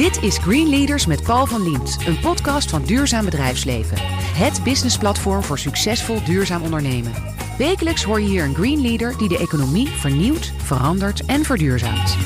[0.00, 3.96] Dit is Green Leaders met Paul van Liemt, een podcast van Duurzaam Bedrijfsleven.
[4.36, 7.12] Het businessplatform voor succesvol duurzaam ondernemen.
[7.58, 12.16] Wekelijks hoor je hier een Green Leader die de economie vernieuwt, verandert en verduurzaamt.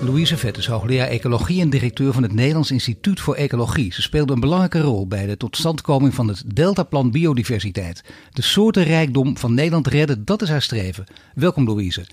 [0.00, 3.92] Louise Vet is hoogleraar ecologie en directeur van het Nederlands Instituut voor Ecologie.
[3.92, 8.04] Ze speelde een belangrijke rol bij de totstandkoming van het Deltaplan Biodiversiteit.
[8.30, 11.04] De soortenrijkdom van Nederland redden, dat is haar streven.
[11.34, 12.06] Welkom Louise.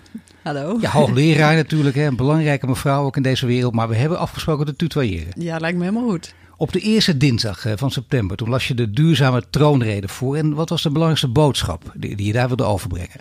[0.46, 0.78] Hallo.
[0.82, 4.66] Ja, hoogleraar natuurlijk, hè, een belangrijke mevrouw ook in deze wereld, maar we hebben afgesproken
[4.66, 5.34] te tutoyeren.
[5.38, 6.34] Ja, lijkt me helemaal goed.
[6.58, 10.36] Op de eerste dinsdag eh, van september, toen las je de duurzame troonrede voor.
[10.36, 13.20] En wat was de belangrijkste boodschap die, die je daar wilde overbrengen?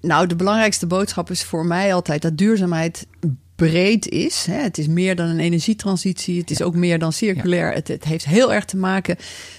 [0.00, 3.06] Nou, de belangrijkste boodschap is voor mij altijd dat duurzaamheid
[3.54, 4.44] breed is.
[4.46, 4.56] Hè.
[4.56, 6.40] Het is meer dan een energietransitie.
[6.40, 7.72] Het is ook meer dan circulair.
[7.72, 9.16] Het, het heeft heel erg te maken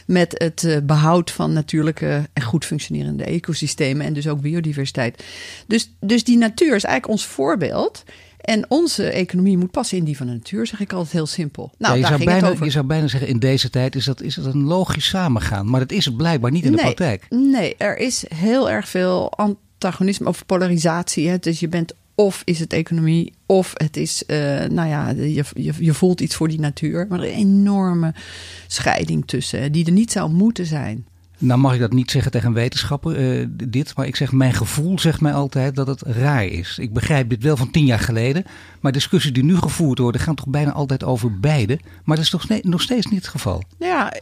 [0.07, 4.05] met het uh, behoud van natuurlijke en goed functionerende ecosystemen.
[4.05, 5.23] En dus ook biodiversiteit.
[5.67, 8.03] Dus, dus die natuur is eigenlijk ons voorbeeld.
[8.45, 11.71] En onze economie moet passen in die van de natuur, zeg ik altijd heel simpel.
[11.77, 14.35] Nou, ja, je, zou bijna, je zou bijna zeggen, in deze tijd is dat, is
[14.35, 15.69] dat een logisch samengaan.
[15.69, 17.25] Maar dat is het blijkbaar niet in de praktijk.
[17.29, 21.29] Nee, er is heel erg veel antagonisme of polarisatie.
[21.29, 21.37] Hè?
[21.39, 25.73] Dus je bent of is het economie, of het is, uh, nou ja, je, je,
[25.79, 27.05] je, voelt iets voor die natuur.
[27.09, 28.13] Maar er is een enorme
[28.67, 31.05] scheiding tussen, die er niet zou moeten zijn.
[31.37, 33.95] Nou mag ik dat niet zeggen tegen een wetenschapper, uh, dit.
[33.95, 36.77] Maar ik zeg, mijn gevoel zegt mij altijd dat het raar is.
[36.79, 38.43] Ik begrijp dit wel van tien jaar geleden.
[38.79, 41.79] Maar discussies die nu gevoerd worden, gaan toch bijna altijd over beide.
[42.03, 43.63] Maar dat is toch nog steeds niet het geval?
[43.79, 44.13] Ja,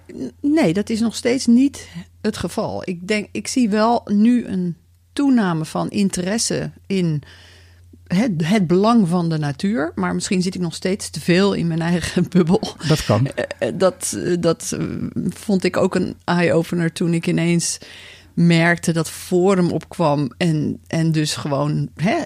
[0.42, 1.90] nee, dat is nog steeds niet
[2.22, 2.82] het geval.
[2.86, 4.76] Ik denk, ik zie wel nu een
[5.14, 7.24] toename van interesse in
[8.08, 9.92] het, het, belang van de natuur.
[9.96, 12.76] Maar misschien zit ik nog steeds te veel in mijn eigen bubbel.
[12.88, 13.28] Dat kan.
[13.74, 14.78] Dat, dat
[15.30, 17.78] vond ik ook een eye-opener toen ik ineens
[18.34, 20.32] merkte dat Forum opkwam.
[20.38, 22.22] En, en dus gewoon hè,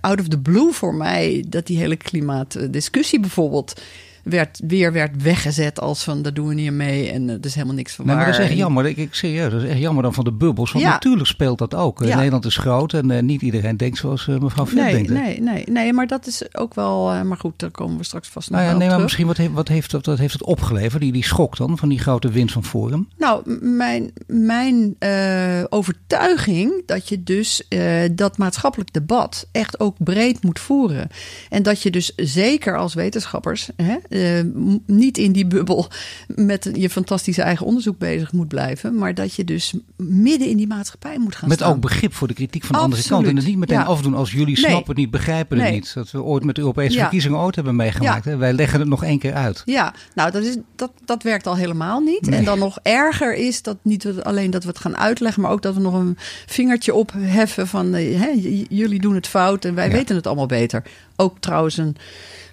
[0.00, 1.44] out of the blue voor mij...
[1.48, 3.80] dat die hele klimaatdiscussie bijvoorbeeld
[4.22, 7.74] werd, weer werd weggezet als van daar doen we niet mee en er is helemaal
[7.74, 8.24] niks van nee, waar.
[8.24, 8.86] Maar dat is echt jammer.
[8.86, 10.72] Ik, ik serieus, dat is echt jammer dan van de bubbels.
[10.72, 10.90] Want Ja.
[10.90, 12.04] natuurlijk speelt dat ook.
[12.04, 12.16] Ja.
[12.16, 15.10] Nederland is groot en eh, niet iedereen denkt zoals eh, mevrouw Vet Nee, denkt.
[15.10, 17.12] nee, nee, nee, maar dat is ook wel.
[17.12, 19.02] eh, maar goed, daar komen we straks vast Nou ja, wel nee, maar terug.
[19.04, 21.02] misschien wat heeft, wat heeft, dat, wat heeft het opgeleverd?
[21.02, 23.08] Die, die schok dan van die grote winst van Forum?
[23.18, 30.42] Nou, mijn, mijn eh, overtuiging dat je dus eh, dat maatschappelijk debat echt ook breed
[30.42, 31.08] moet voeren.
[31.48, 34.40] En dat je dus zeker als wetenschappers hè, eh,
[34.86, 35.88] niet in die bubbel
[36.26, 38.94] met je fantastische eigen onderzoek bezig moet blijven.
[38.94, 41.72] Maar dat je dus midden in die maatschappij moet gaan Met staan.
[41.74, 43.26] ook begrip voor de kritiek van de andere kant.
[43.26, 43.84] En het niet meteen Ja.
[43.84, 44.56] afdoen als jullie Nee.
[44.56, 45.76] snappen het niet, begrijpen het Nee.
[45.76, 45.94] niet.
[45.94, 47.00] Dat we ooit met de Europese Ja.
[47.00, 48.24] verkiezingen ooit hebben meegemaakt.
[48.24, 48.36] Hè?
[48.36, 49.62] Wij leggen het nog één keer uit.
[49.64, 52.26] Ja, nou, dat, is, dat, dat werkt al helemaal niet.
[52.26, 52.38] Nee.
[52.38, 55.62] En dan nog erger is dat niet alleen dat we het gaan uitleggen, maar ook
[55.62, 56.16] dat we nog een
[56.46, 58.28] vingertje opheffen van eh, hè,
[58.68, 60.82] jullie doen het fout en wij weten het allemaal beter.
[61.20, 61.96] Ook trouwens een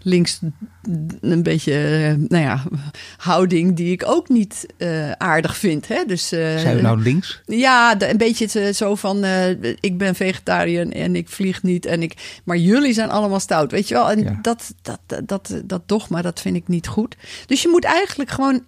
[0.02, 0.40] links
[1.22, 2.64] een beetje, eh, nou ja,
[3.18, 5.88] houding die ik ook niet eh, aardig vind.
[5.88, 6.04] Hè?
[6.08, 7.42] Dus, eh, Zijn we nou links?
[7.46, 9.24] ja, de- een beetje te- zo van
[9.80, 13.88] ik ben vegetariër en ik vlieg niet en ik, maar jullie zijn allemaal stout, weet
[13.88, 14.12] je wel?
[14.12, 14.40] En Ja.
[14.42, 17.16] dat, dat, dat, dat, dat dogma, dat vind ik niet goed.
[17.46, 18.64] Dus je moet eigenlijk gewoon,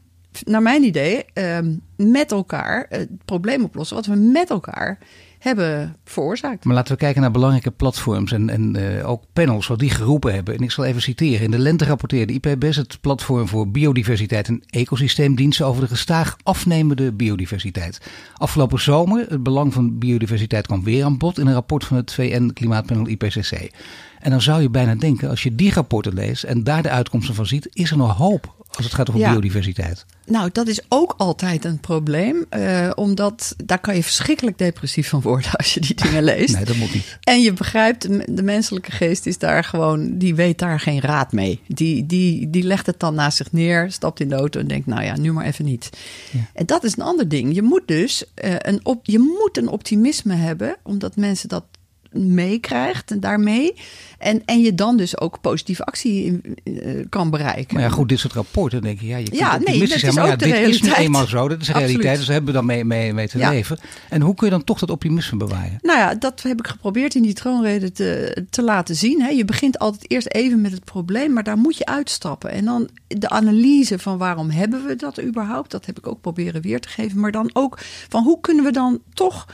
[0.46, 4.98] naar mijn idee, ehm, met elkaar het probleem oplossen wat we met elkaar
[5.40, 6.66] hebben veroorzaakt.
[6.66, 10.34] Maar laten we kijken naar belangrijke platforms en, en eh, ook panels wat die geroepen
[10.34, 10.56] hebben.
[10.56, 11.46] En ik zal even citeren.
[11.46, 17.14] In de lente rapporteerde IPBES, het platform voor biodiversiteit en ecosysteemdiensten, over de gestaag afnemende
[17.14, 18.02] biodiversiteit.
[18.34, 22.14] Afgelopen zomer, het belang van biodiversiteit kwam weer aan bod in een rapport van het
[22.14, 23.72] VN-klimaatpanel IPCC.
[24.20, 27.36] En dan zou je bijna denken, als je die rapporten leest en daar de uitkomsten
[27.36, 29.30] van ziet, is er nog hoop als het gaat over Ja.
[29.30, 30.06] biodiversiteit.
[30.26, 35.22] Nou, dat is ook altijd een probleem, eh, omdat daar kan je verschrikkelijk depressief van
[35.22, 36.56] worden als je die dingen leest.
[36.56, 37.18] Nee, dat moet niet.
[37.24, 41.32] En je begrijpt, de de menselijke geest is daar gewoon, die weet daar geen raad
[41.32, 41.60] mee.
[41.68, 44.88] Die, die, die legt het dan naast zich neer, stapt in de auto en denkt,
[44.88, 45.90] nou ja, nu maar even niet.
[46.32, 46.40] Ja.
[46.54, 47.56] En dat is een ander ding.
[47.56, 51.64] Je moet dus eh, een, op, je moet een optimisme hebben, omdat mensen dat
[52.12, 53.74] meekrijgt en daarmee.
[54.18, 57.74] En, en je dan dus ook positieve actie in, eh, kan bereiken.
[57.76, 60.14] Maar ja, goed, dit soort rapporten denk je, ja, je kunt Ja, nee, dat zijn,
[60.14, 60.98] maar ja, dit is nu realiteit.
[60.98, 62.18] eenmaal zo, dat is de realiteit, Absoluut.
[62.18, 63.50] dus daar hebben we dan mee, mee, mee te Ja.
[63.50, 63.78] leven.
[64.10, 65.78] En hoe kun je dan toch dat optimisme bewaren?
[65.82, 69.22] Nou ja, dat heb ik geprobeerd in die troonrede te, te laten zien.
[69.22, 69.30] Hè.
[69.30, 72.52] Je begint altijd eerst even met het probleem, maar daar moet je uitstappen.
[72.52, 76.62] En dan de analyse van waarom hebben we dat überhaupt, dat heb ik ook proberen
[76.62, 77.20] weer te geven.
[77.20, 77.78] Maar dan ook
[78.10, 79.48] van hoe kunnen we dan toch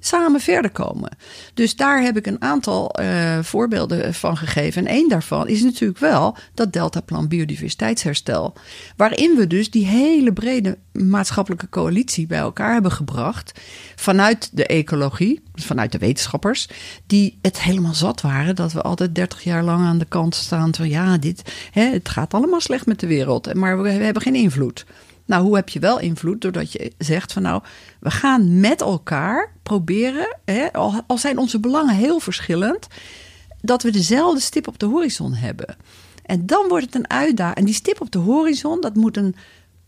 [0.00, 1.16] samen verder komen.
[1.54, 4.86] Dus daar heb ik een aantal uh, voorbeelden van gegeven.
[4.86, 8.54] En één daarvan is natuurlijk wel dat Deltaplan Biodiversiteitsherstel.
[8.96, 13.60] Waarin we dus die hele brede maatschappelijke coalitie bij elkaar hebben gebracht.
[13.96, 16.68] Vanuit de ecologie, dus vanuit de wetenschappers.
[17.06, 20.74] Die het helemaal zat waren dat we altijd 30 jaar lang aan de kant staan.
[20.74, 23.54] Van ja, dit, hè, het gaat allemaal slecht met de wereld.
[23.54, 24.86] Maar we hebben geen invloed.
[25.30, 26.40] Nou, hoe heb je wel invloed?
[26.40, 27.62] Doordat je zegt van nou,
[28.00, 32.86] we gaan met elkaar proberen, hè, al, al zijn onze belangen heel verschillend,
[33.60, 35.76] dat we dezelfde stip op de horizon hebben.
[36.24, 37.56] En dan wordt het een uitdaging.
[37.56, 39.36] En die stip op de horizon, dat moet een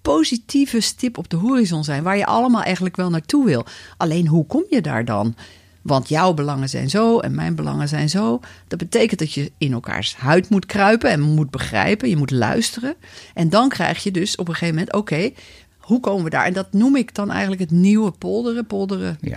[0.03, 3.65] positieve stip op de horizon zijn, waar je allemaal eigenlijk wel naartoe wil.
[3.97, 5.35] Alleen hoe kom je daar dan?
[5.83, 8.41] Want jouw belangen zijn zo en mijn belangen zijn zo.
[8.69, 12.09] Dat betekent dat je in elkaars huid moet kruipen en moet begrijpen.
[12.09, 12.95] Je moet luisteren.
[13.35, 15.31] En dan krijg je dus op een gegeven moment: oké,
[15.79, 16.45] hoe komen we daar?
[16.45, 19.29] En dat noem ik dan eigenlijk het nieuwe polderen, polderen 2.0.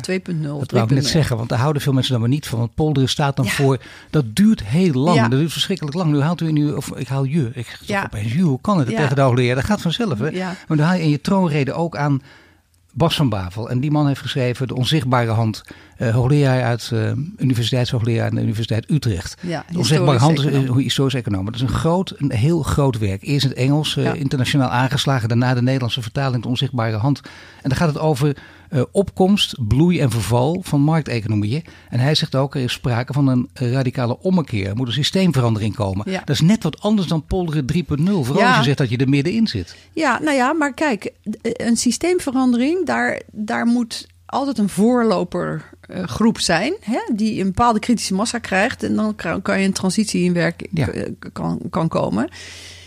[0.42, 2.60] Dat wou ik net zeggen, want daar houden veel mensen dan maar niet van.
[2.60, 5.22] Want polderen staat dan voor, dat duurt heel lang.
[5.22, 6.12] Dat duurt verschrikkelijk lang.
[6.12, 8.80] Nu haalt u in uw, of ik haal je, ik zeg opeens je, hoe kan
[8.80, 8.90] het?
[8.90, 8.98] Ja.
[8.98, 10.20] Tegen de hoogleraar, dat gaat vanzelf.
[10.20, 10.32] Hè?
[10.32, 12.22] Maar dan haal je in je troonrede ook aan
[12.98, 13.70] Bas van Bavel.
[13.70, 15.64] En die man heeft geschreven De Onzichtbare Hand.
[15.98, 19.38] Uh, hoogleraar uit uh, universiteitshoogleraar aan de Universiteit Utrecht.
[19.42, 21.46] Ja, de Onzichtbare Hand is een historisch econoom.
[21.46, 23.24] Dat is een groot, een heel groot werk.
[23.24, 25.30] Eerst in het Engels, uh, internationaal aangeslagen.
[25.30, 27.22] Daarna de Nederlandse vertaling De Onzichtbare Hand.
[27.62, 28.38] En dan gaat het over
[28.72, 31.64] uh, opkomst, bloei en verval van markteconomieën.
[31.90, 34.68] En hij zegt ook, er is sprake van een radicale ommekeer.
[34.68, 36.12] Er moet een systeemverandering komen.
[36.12, 36.20] Ja.
[36.26, 37.84] Dat is net wat anders dan polderen 3.0.
[38.24, 38.48] Vooral Ja.
[38.48, 39.76] als je zegt dat je er middenin zit.
[39.94, 47.00] Ja, nou ja, maar kijk, een systeemverandering, daar, daar moet altijd een voorlopergroep zijn, hè,
[47.16, 48.84] die een bepaalde kritische massa krijgt.
[48.84, 50.88] En dan kan kan je een transitie in werk Ja.
[50.88, 52.30] eh, kan, kan komen.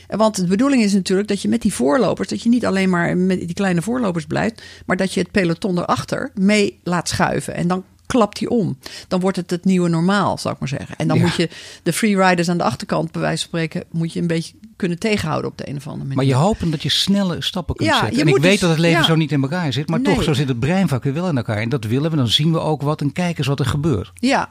[0.08, 3.16] Want de bedoeling is natuurlijk dat je met die voorlopers, dat je niet alleen maar
[3.16, 7.54] met die kleine voorlopers blijft, maar dat je het peloton erachter mee laat schuiven.
[7.54, 8.78] En dan klapt die om.
[9.08, 10.96] Dan wordt het het nieuwe normaal, zou ik maar zeggen.
[10.96, 11.22] En dan Ja.
[11.22, 11.48] moet je
[11.82, 15.50] de freeriders aan de achterkant, bij wijze van spreken, moet je een beetje kunnen tegenhouden
[15.50, 16.16] op de een of andere manier.
[16.16, 18.16] Maar je hoopt dat je snelle stappen kunt Ja, zetten.
[18.16, 19.04] je En ik weet dus- dat het leven ja.
[19.06, 19.88] zo niet in elkaar zit.
[19.88, 20.14] Maar Nee.
[20.14, 21.56] toch, zo zit het breinvak weer wel in elkaar.
[21.56, 22.16] En dat willen we.
[22.16, 24.10] Dan zien we ook wat en kijken eens wat er gebeurt.
[24.14, 24.48] Ja,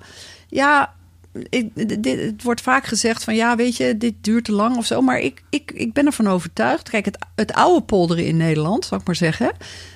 [0.47, 0.93] ja.
[1.49, 4.85] Ik, dit, het wordt vaak gezegd van ja, weet je, dit duurt te lang of
[4.85, 5.01] zo.
[5.01, 6.89] Maar ik, ik, ik ben ervan overtuigd.
[6.89, 9.51] Kijk, het, het oude polderen in Nederland, zou ik maar zeggen,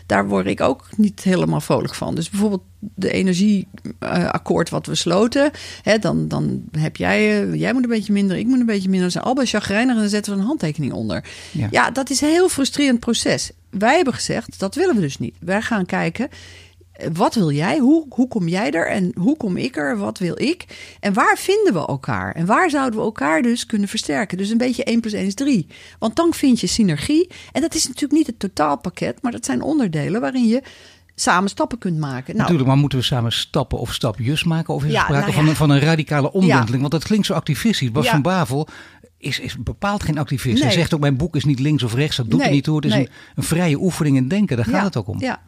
[0.06, 2.16] daar word ik ook niet helemaal vrolijk van.
[2.16, 5.52] Dus bijvoorbeeld de energieakkoord wat we sloten,
[5.82, 8.90] hè, dan, dan heb jij, eh, jij moet een beetje minder, ik moet een beetje
[8.90, 9.02] minder.
[9.02, 11.24] Dan zijn allebei chagrijnig en dan zetten we een handtekening onder.
[11.52, 11.68] Ja.
[11.72, 13.52] ja, dat is een heel frustrerend proces.
[13.70, 15.36] Wij hebben gezegd, dat willen we dus niet.
[15.40, 16.30] Wij gaan kijken,
[17.14, 17.78] wat wil jij?
[17.78, 18.88] Hoe, hoe kom jij er?
[18.88, 19.98] En hoe kom ik er?
[19.98, 20.66] Wat wil ik?
[21.00, 22.36] En waar vinden we elkaar?
[22.36, 24.38] En waar zouden we elkaar dus kunnen versterken?
[24.38, 25.68] Dus een beetje 1 plus 1 is 3.
[26.00, 27.30] Want dan vind je synergie.
[27.52, 30.62] En dat is natuurlijk niet het totaalpakket, maar dat zijn onderdelen waarin je
[31.16, 32.26] samen stappen kunt maken.
[32.26, 34.74] Nou, Natuurlijk, maar moeten we samen stappen of stapjes maken?
[34.74, 36.80] Of is er Ja, sprake nou van, een, van een radicale omwenteling?
[36.80, 37.92] Want dat klinkt zo activistisch.
[37.92, 38.68] Bas van Bavel
[39.18, 40.64] is, is bepaald geen activist.
[40.64, 42.16] Hij zegt ook, mijn boek is niet links of rechts.
[42.18, 42.76] Dat doet er Nee, niet toe.
[42.76, 43.02] Het is nee.
[43.02, 44.58] een, een vrije oefening in denken.
[44.58, 45.20] Daar gaat het ook om.
[45.20, 45.42] Ja.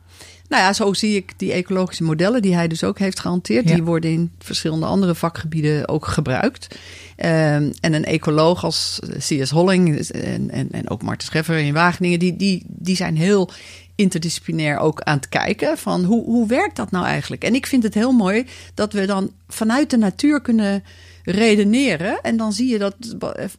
[0.54, 3.70] Nou ja, zo zie ik die ecologische modellen die hij dus ook heeft gehanteerd.
[3.70, 3.76] Ja.
[3.76, 6.76] Die worden in verschillende andere vakgebieden ook gebruikt.
[7.16, 9.50] Ehm, en een ecoloog als C.S.
[9.50, 12.20] Holling en, en, en ook Marten Scheffer in Wageningen...
[12.20, 13.50] Die, die, die zijn heel
[13.96, 17.44] interdisciplinair ook aan het kijken van hoe, hoe werkt dat nou eigenlijk?
[17.44, 20.84] En ik vind het heel mooi dat we dan vanuit de natuur kunnen
[21.24, 22.22] redeneren.
[22.22, 22.96] En dan zie je dat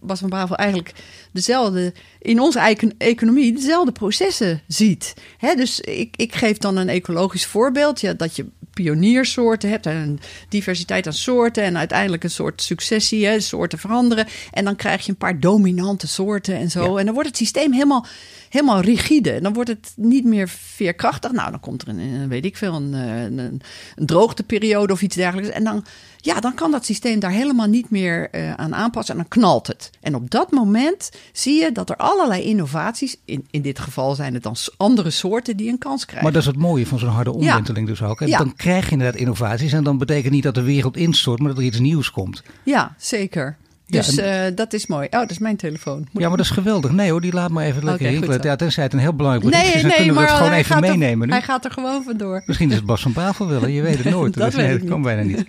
[0.00, 0.92] Bas van Bravel eigenlijk
[1.32, 5.14] dezelfde, in onze eigen economie, dezelfde processen ziet.
[5.38, 8.00] Hè, dus ik, ik geef dan een ecologisch voorbeeld.
[8.00, 11.64] Ja, dat je pioniersoorten hebt en een diversiteit aan soorten.
[11.64, 14.26] En uiteindelijk een soort successie, hè, soorten veranderen.
[14.50, 16.92] En dan krijg je een paar dominante soorten en zo.
[16.92, 16.98] Ja.
[16.98, 18.06] En dan wordt het systeem helemaal,
[18.54, 19.30] helemaal rigide.
[19.32, 21.32] En dan wordt het niet meer veerkrachtig.
[21.32, 23.38] Nou, dan komt er een, weet ik veel, een, een,
[23.96, 25.50] een droogteperiode of iets dergelijks.
[25.50, 25.84] En dan,
[26.16, 29.14] ja, dan kan dat systeem daar helemaal niet meer eh, aan aanpassen.
[29.14, 29.90] En dan knalt het.
[30.00, 34.34] En op dat moment zie je dat er allerlei innovaties, in, in dit geval zijn
[34.34, 36.22] het dan andere soorten, die een kans krijgen.
[36.24, 38.20] Maar dat is het mooie van zo'n harde omwenteling dus ook.
[38.20, 38.38] En Ja.
[38.38, 39.72] dan krijg je inderdaad innovaties.
[39.72, 42.42] En dan betekent niet dat de wereld instort, maar dat er iets nieuws komt.
[42.62, 43.56] Ja, zeker.
[43.86, 45.04] Ja, Dus eh, dat is mooi.
[45.10, 45.98] Oh, dat is mijn telefoon.
[45.98, 46.90] Moet Ja, maar dat is geweldig.
[46.92, 48.42] Nee hoor, die laat maar even lekker goed rinkelen.
[48.42, 50.48] Ja, tenzij het een heel belangrijk bericht Nee, is, dan nee, kunnen we het gewoon
[50.50, 51.32] hij even er- meenemen nu.
[51.32, 52.42] hij gaat er gewoon vandoor.
[52.46, 54.34] Misschien is het Bas van Bavel willen, je weet het nooit.
[54.34, 55.44] Dat Dus weet nee, ik dat kan bijna niet.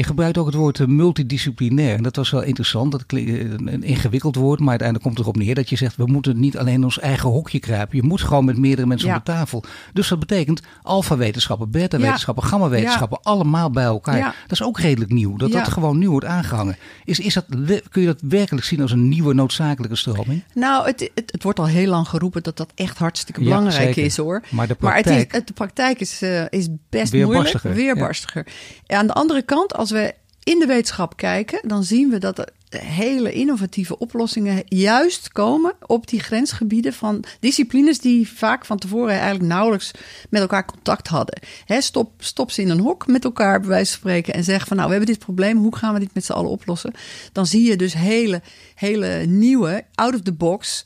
[0.00, 1.96] Je gebruikt ook het woord multidisciplinair.
[1.96, 2.92] En dat was wel interessant.
[2.92, 3.30] Dat klinkt
[3.70, 6.58] een ingewikkeld woord, maar uiteindelijk komt het erop neer dat je zegt: we moeten niet
[6.58, 7.96] alleen ons eigen hokje kruipen.
[7.96, 9.16] Je moet gewoon met meerdere mensen Ja.
[9.16, 9.64] op de tafel.
[9.92, 14.20] Dus dat betekent alfa-wetenschappen, beta-wetenschappen, gamma-wetenschappen, allemaal bij elkaar.
[14.20, 15.36] Dat is ook redelijk nieuw.
[15.36, 16.76] Dat dat gewoon nieuw wordt aangehangen.
[17.04, 17.44] Is, is dat,
[17.90, 20.42] kun je dat werkelijk zien als een nieuwe noodzakelijke stroming?
[20.54, 24.16] Nou, het, het, het wordt al heel lang geroepen dat dat echt hartstikke belangrijk is
[24.16, 24.42] hoor.
[24.50, 25.32] Maar de Maar het is, praktijk.
[25.32, 28.46] het, de praktijk is, eh, is best Weerbarstiger, moeilijk, weerbarstiger.
[28.86, 32.38] En aan de andere kant, als we in de wetenschap kijken, dan zien we dat
[32.38, 39.14] er hele innovatieve oplossingen juist komen op die grensgebieden van disciplines die vaak van tevoren
[39.14, 39.90] eigenlijk nauwelijks
[40.28, 41.40] met elkaar contact hadden.
[41.64, 44.66] Hè, stop, stop ze in een hok met elkaar, bij wijze van spreken, en zeg
[44.66, 46.92] van nou, we hebben dit probleem, hoe gaan we dit met z'n allen oplossen?
[47.32, 48.42] Dan zie je dus hele,
[48.74, 50.84] hele nieuwe, out of the box,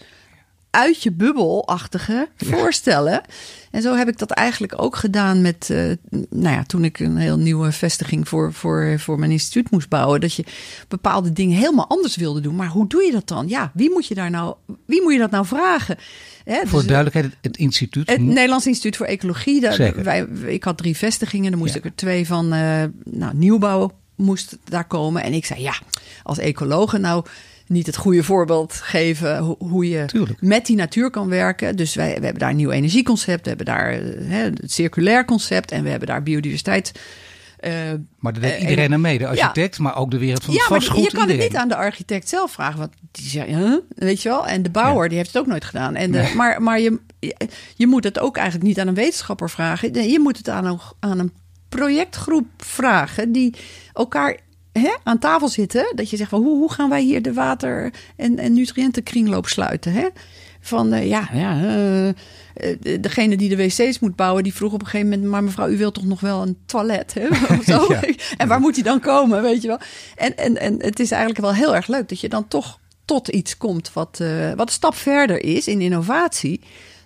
[0.75, 3.23] uit je bubbelachtige voorstellen.
[3.71, 5.85] En zo heb ik dat eigenlijk ook gedaan met, eh,
[6.31, 10.21] nou ja, toen ik een heel nieuwe vestiging voor, voor, voor mijn instituut moest bouwen.
[10.21, 10.45] Dat je
[10.89, 12.57] bepaalde dingen helemaal anders wilde doen.
[12.57, 13.49] Maar hoe doe je dat dan?
[13.49, 14.55] Ja, wie moet je daar nou,
[14.87, 15.97] wie moet je dat nou vragen?
[16.45, 18.11] Hè, Voor dus- duidelijkheid, het, instituut.
[18.11, 19.61] het Nederlands Instituut voor Ecologie.
[19.61, 20.05] Daar, Zeker.
[20.05, 21.53] wij, ik had drie vestigingen.
[21.53, 21.79] Er moest Ja.
[21.79, 25.23] ik er twee van eh, nou, nieuwbouw moest daar komen.
[25.23, 25.75] En ik zei ja,
[26.23, 27.25] als ecologe nou
[27.67, 30.41] niet het goede voorbeeld geven hoe, hoe je Tuurlijk.
[30.41, 31.77] met die natuur kan werken.
[31.77, 33.43] Dus wij, we hebben daar een nieuw energieconcept.
[33.43, 35.71] We hebben daar eh, hè, het circulair concept.
[35.71, 36.93] En we hebben daar biodiversiteit.
[37.59, 37.73] eh,
[38.19, 39.19] maar daar deed eh, iedereen en- aan mee.
[39.19, 41.11] De architect, maar ook de wereld van ja, het maar vastgoed.
[41.11, 42.79] je kan het niet aan de architect zelf vragen.
[42.79, 43.77] Want die huh?
[43.89, 44.47] weet je wel.
[44.47, 45.95] En de bouwer, die heeft het ook nooit gedaan.
[45.95, 46.35] En de, Nee.
[46.35, 47.35] Maar, maar je, je,
[47.75, 49.93] je moet het ook eigenlijk niet aan een wetenschapper vragen.
[49.93, 51.33] Nee, Je moet het aan een, aan een
[51.69, 53.55] projectgroep vragen die
[53.93, 54.39] elkaar
[54.83, 55.93] hè, aan tafel zitten.
[55.95, 59.93] Dat je zegt, van, hoe, hoe gaan wij hier de water- en, en nutriëntenkringloop sluiten?
[59.93, 60.09] Hè?
[60.65, 62.15] Van eh, ja, ja eh, eh,
[63.01, 65.77] degene die de wc's moet bouwen, die vroeg op een gegeven moment: Maar mevrouw, u
[65.77, 67.15] wilt toch nog wel een toilet?
[67.15, 67.29] Hè?
[67.59, 67.87] Of zo.
[67.95, 68.01] Ja.
[68.37, 69.43] En waar moet die dan komen?
[69.43, 69.79] Weet je wel?
[70.17, 73.29] En, en, en het is eigenlijk wel heel erg leuk dat je dan toch tot
[73.29, 74.23] iets komt wat,
[74.57, 76.61] wat een stap verder is in innovatie.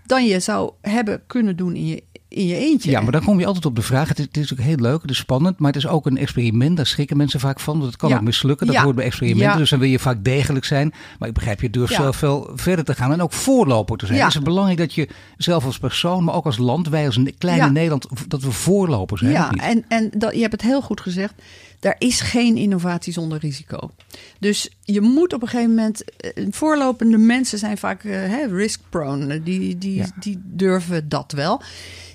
[0.07, 2.03] dan je zou hebben kunnen doen in je,
[2.39, 2.91] in je eentje.
[2.91, 4.09] Ja, maar dan kom je altijd op de vraag.
[4.09, 6.17] Het is, het is ook heel leuk, het is spannend, maar het is ook een
[6.19, 6.77] experiment.
[6.77, 8.17] Daar schrikken mensen vaak van, want het kan Ja.
[8.17, 8.67] ook mislukken.
[8.67, 8.83] Dat Ja.
[8.83, 9.57] hoort bij experimenten, Ja.
[9.57, 10.93] dus dan wil je vaak degelijk zijn.
[11.19, 14.19] Maar ik begrijp, je durft zelf veel verder te gaan en ook voorloper te zijn.
[14.19, 14.27] Ja.
[14.27, 17.35] Is het belangrijk dat je zelf als persoon, maar ook als land, wij als een
[17.39, 17.71] kleine.
[17.71, 19.31] Nederland, dat we voorloper zijn?
[19.33, 21.35] Ja, en, en dat, je hebt het heel goed gezegd.
[21.81, 23.91] Daar is geen innovatie zonder risico.
[24.39, 26.05] Dus je moet op een gegeven moment.
[26.17, 29.43] eh, Voorlopende mensen zijn vaak eh, hè, risk-prone.
[29.43, 30.07] Die, die, Ja.
[30.21, 31.63] die durven dat wel.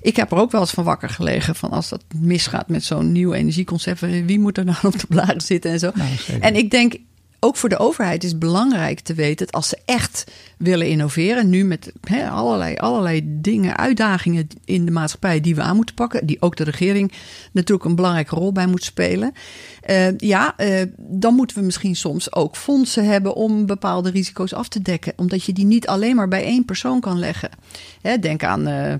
[0.01, 1.55] Ik heb er ook wel eens van wakker gelegen.
[1.55, 3.99] Van als dat misgaat met zo'n nieuw energieconcept.
[3.99, 5.91] Wie moet er nou op de blaren zitten en zo.
[5.95, 6.95] Nou, en ik denk.
[7.43, 11.63] Ook voor de overheid is belangrijk te weten dat als ze echt willen innoveren, nu
[11.63, 11.91] met
[12.31, 16.63] allerlei, allerlei dingen, uitdagingen in de maatschappij die we aan moeten pakken, die ook de
[16.63, 17.11] regering
[17.51, 19.33] natuurlijk een belangrijke rol bij moet spelen.
[19.81, 24.67] Eh, ja, eh, dan moeten we misschien soms ook fondsen hebben om bepaalde risico's af
[24.67, 27.49] te dekken, omdat je die niet alleen maar bij één persoon kan leggen.
[28.19, 28.93] Denk aan, eh,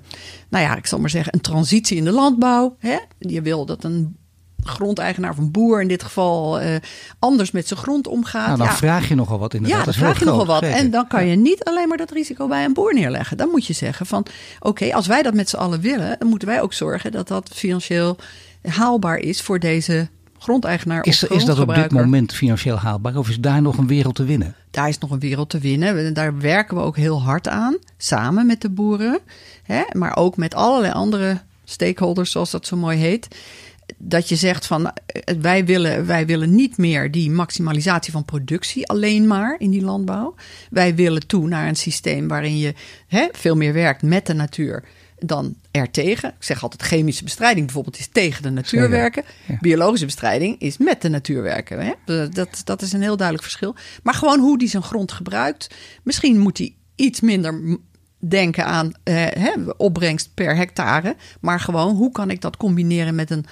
[0.49, 2.77] nou ja, ik zal maar zeggen, een transitie in de landbouw.
[3.19, 4.15] Je wil dat een
[4.63, 6.75] grondeigenaar of een boer in dit geval eh,
[7.19, 8.45] anders met zijn grond omgaat.
[8.45, 9.79] nou, dan Ja, vraag je nogal wat inderdaad.
[9.79, 10.63] ja, dan vraag je nogal wat.
[10.63, 10.77] zeker.
[10.77, 13.37] En dan kan je niet alleen maar dat risico bij een boer neerleggen.
[13.37, 14.25] Dan moet je zeggen van,
[14.59, 17.49] oké, als wij dat met z'n allen willen, dan moeten wij ook zorgen dat dat
[17.53, 18.17] financieel
[18.61, 20.07] haalbaar is voor deze
[20.39, 24.15] grondeigenaar Is, is dat op dit moment financieel haalbaar of is daar nog een wereld
[24.15, 24.55] te winnen?
[24.71, 26.13] Daar is nog een wereld te winnen.
[26.13, 29.19] Daar werken we ook heel hard aan, samen met de boeren,
[29.63, 33.27] hè, maar ook met allerlei andere stakeholders, zoals dat zo mooi heet.
[33.97, 38.87] Dat je zegt van eh, wij willen, wij willen niet meer die maximalisatie van productie
[38.87, 40.35] alleen maar in die landbouw.
[40.69, 42.73] Wij willen toe naar een systeem waarin je
[43.07, 44.83] hè, veel meer werkt met de natuur
[45.19, 46.29] dan ertegen.
[46.29, 49.23] Ik zeg altijd chemische bestrijding bijvoorbeeld is tegen de natuur werken.
[49.47, 49.57] ja.
[49.59, 51.85] Biologische bestrijding is met de natuur werken.
[51.85, 52.27] Hè?
[52.29, 53.75] Dat, dat is een heel duidelijk verschil.
[54.03, 55.75] Maar gewoon hoe die zijn grond gebruikt.
[56.03, 57.77] Misschien moet hij iets minder
[58.19, 61.15] denken aan eh, hè, opbrengst per hectare.
[61.41, 63.45] Maar gewoon hoe kan ik dat combineren met een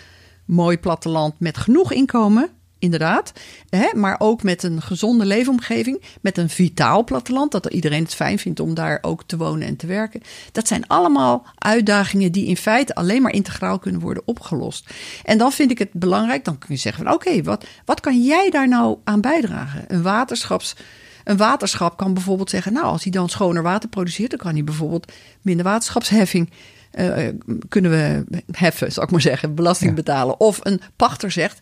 [0.45, 2.49] mooi platteland met genoeg inkomen.
[2.79, 3.33] Inderdaad,
[3.69, 8.39] hè, maar ook met een gezonde leefomgeving, met een vitaal platteland, dat iedereen het fijn
[8.39, 10.21] vindt om daar ook te wonen en te werken.
[10.51, 14.89] Dat zijn allemaal uitdagingen die in feite alleen maar integraal kunnen worden opgelost.
[15.23, 18.23] En dan vind ik het belangrijk, dan kun je zeggen van oké, wat, wat kan
[18.23, 19.83] jij daar nou aan bijdragen?
[19.87, 20.75] Een waterschaps...
[21.23, 24.63] Een waterschap kan bijvoorbeeld zeggen, nou, als hij dan schoner water produceert, dan kan hij
[24.63, 26.49] bijvoorbeeld minder waterschapsheffing
[26.91, 27.27] eh,
[27.69, 29.95] kunnen we heffen, zal ik maar zeggen, belasting Ja.
[29.95, 30.39] betalen.
[30.39, 31.59] Of een pachter zegt,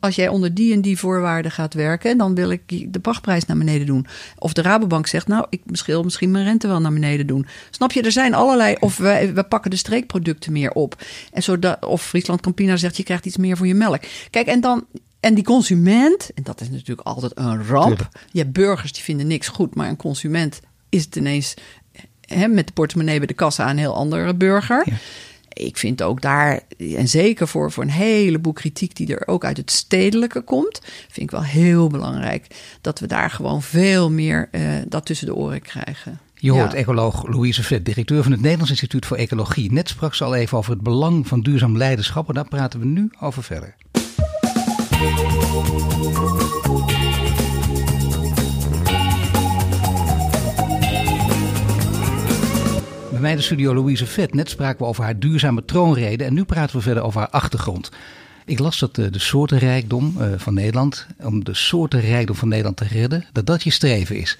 [0.00, 3.56] als jij onder die en die voorwaarden gaat werken, dan wil ik de pachtprijs naar
[3.56, 4.06] beneden doen.
[4.38, 7.46] Of de Rabobank zegt, nou, ik wil misschien mijn rente wel naar beneden doen.
[7.70, 11.02] Snap je, er zijn allerlei, of we, we pakken de streekproducten meer op.
[11.32, 14.02] En zodat, of Friesland Campina zegt, je krijgt iets meer voor je melk.
[14.30, 14.86] Kijk, en dan
[15.20, 18.08] en die consument, en dat is natuurlijk altijd een ramp.
[18.30, 21.54] Je hebt burgers die vinden niks goed, maar een consument is het ineens
[22.26, 24.84] hè, met de portemonnee bij de kassa een heel andere burger.
[25.52, 29.56] Ik vind ook daar, en zeker voor, voor een heleboel kritiek die er ook uit
[29.56, 32.46] het stedelijke komt, vind ik wel heel belangrijk
[32.80, 36.18] dat we daar gewoon veel meer uh, dat tussen de oren krijgen.
[36.34, 36.78] Je hoort ja.
[36.78, 39.72] ecoloog Louise Vet, directeur van het Nederlands Instituut voor Ecologie.
[39.72, 42.86] Net sprak ze al even over het belang van duurzaam leiderschap en daar praten we
[42.86, 43.74] nu over verder.
[53.24, 54.34] Mij de studio Louise Vet.
[54.34, 57.90] Net spraken we over haar duurzame troonrede en nu praten we verder over haar achtergrond.
[58.44, 63.24] Ik las dat de, de soortenrijkdom van Nederland, om de soortenrijkdom van Nederland te redden,
[63.32, 64.38] dat dat je streven is.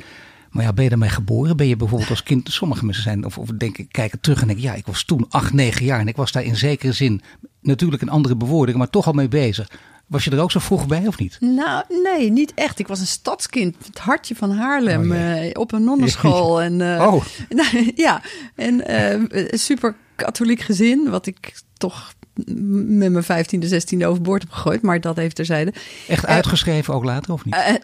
[0.50, 1.56] Maar ja, ben je ermee geboren?
[1.56, 4.64] Ben je bijvoorbeeld als kind, sommige mensen zijn, of, of denken, kijken terug en denken,
[4.64, 7.22] ja, ik was toen acht, negen jaar en ik was daar in zekere zin,
[7.62, 9.70] natuurlijk een andere bewoording, maar toch al mee bezig.
[10.06, 11.36] Was je er ook zo vroeg bij of niet?
[11.40, 12.78] Nou, nee, niet echt.
[12.78, 16.60] Ik was een stadskind, het hartje van Haarlem, oh, uh, op een nonnenschool.
[16.66, 17.24] en, uh, oh.
[17.48, 18.22] Nou, ja,
[18.54, 22.12] en uh, super katholiek gezin, wat ik toch
[22.44, 24.82] met mijn vijftiende, zestiende overboord heb gegooid.
[24.82, 25.72] Maar dat heeft terzijde.
[26.08, 27.80] Echt uitgeschreven ook later of niet?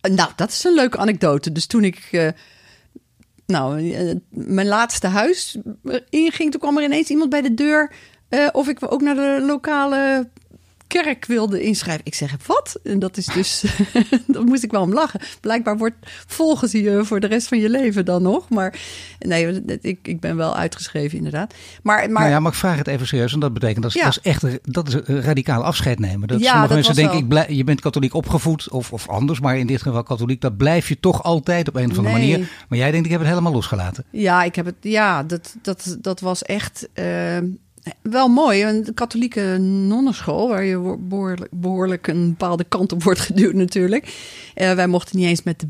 [0.00, 1.52] nou, dat is een leuke anekdote.
[1.52, 2.32] Dus toen ik
[3.46, 3.82] nou,
[4.30, 5.56] mijn laatste huis
[6.10, 7.92] inging, toen kwam er ineens iemand bij de deur...
[8.52, 10.28] of ik ook naar de lokale
[10.86, 12.04] kerk wilde inschrijven.
[12.04, 12.80] Ik zeg, wat?
[12.84, 13.64] En dat is dus,
[14.26, 15.20] dat moest ik wel om lachen.
[15.40, 18.48] Blijkbaar wordt volgen ze je voor de rest van je leven dan nog.
[18.48, 18.78] Maar
[19.18, 21.54] nee, ik, ik ben wel uitgeschreven inderdaad.
[21.82, 23.32] Maar, maar, nou ja, maar ik vraag het even serieus.
[23.32, 26.28] En dat betekent, dat is, dat is echt dat is een radicaal afscheid nemen.
[26.28, 29.40] Dat ja, sommige dat mensen denken, ik je bent katholiek opgevoed of, of anders.
[29.40, 32.38] Maar in dit geval katholiek, dat blijf je toch altijd op een of andere manier.
[32.68, 34.04] Maar jij denkt, ik heb het helemaal losgelaten.
[34.10, 36.88] Ja, ik heb het, ja dat, dat, dat was echt...
[36.94, 37.38] Uh,
[38.02, 38.64] wel mooi.
[38.64, 44.04] Een katholieke nonnenschool, waar je behoorlijk, behoorlijk, een bepaalde kant op wordt geduwd natuurlijk.
[44.54, 45.68] Uh, wij mochten niet eens met de